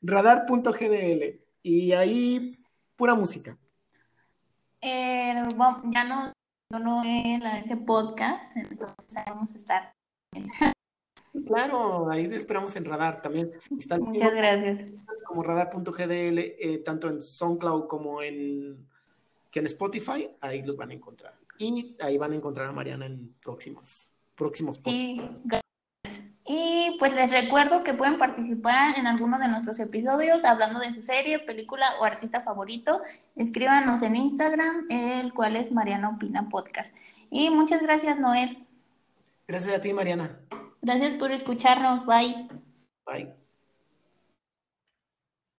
Radar.gdl. 0.00 1.40
Y 1.62 1.92
ahí, 1.92 2.64
pura 2.94 3.14
música. 3.14 3.58
Eh, 4.88 5.34
ya 5.90 6.04
no, 6.04 6.32
no 6.78 7.04
en 7.04 7.42
ese 7.42 7.76
podcast, 7.76 8.56
entonces 8.56 9.24
vamos 9.26 9.52
a 9.52 9.56
estar. 9.56 9.92
Claro, 11.46 12.10
ahí 12.10 12.24
esperamos 12.32 12.74
en 12.76 12.86
Radar 12.86 13.20
también. 13.20 13.52
Muchas 13.68 14.32
gracias. 14.34 15.04
Como 15.26 15.42
radar.gdl, 15.42 16.38
eh, 16.38 16.82
tanto 16.82 17.10
en 17.10 17.20
SoundCloud 17.20 17.88
como 17.88 18.22
en, 18.22 18.88
que 19.50 19.58
en 19.58 19.66
Spotify, 19.66 20.30
ahí 20.40 20.62
los 20.62 20.78
van 20.78 20.92
a 20.92 20.94
encontrar. 20.94 21.34
Y 21.58 21.94
ahí 22.00 22.16
van 22.16 22.32
a 22.32 22.36
encontrar 22.36 22.66
a 22.68 22.72
Mariana 22.72 23.04
en 23.04 23.34
próximos, 23.42 24.10
próximos 24.34 24.80
Sí, 24.82 25.20
Y 26.48 26.96
pues 27.00 27.12
les 27.14 27.32
recuerdo 27.32 27.82
que 27.82 27.92
pueden 27.92 28.18
participar 28.18 28.96
en 28.96 29.06
alguno 29.06 29.38
de 29.38 29.48
nuestros 29.48 29.80
episodios 29.80 30.44
hablando 30.44 30.78
de 30.78 30.92
su 30.92 31.02
serie, 31.02 31.40
película 31.40 31.86
o 32.00 32.04
artista 32.04 32.40
favorito. 32.42 33.02
Escríbanos 33.34 34.00
en 34.02 34.14
Instagram, 34.14 34.86
el 34.88 35.34
cual 35.34 35.56
es 35.56 35.72
Mariana 35.72 36.10
Opina 36.10 36.48
Podcast. 36.48 36.94
Y 37.30 37.50
muchas 37.50 37.82
gracias, 37.82 38.18
Noel. 38.18 38.64
Gracias 39.48 39.76
a 39.76 39.80
ti, 39.80 39.92
Mariana. 39.92 40.38
Gracias 40.82 41.14
por 41.14 41.32
escucharnos. 41.32 42.06
Bye. 42.06 42.48
Bye. 43.04 43.45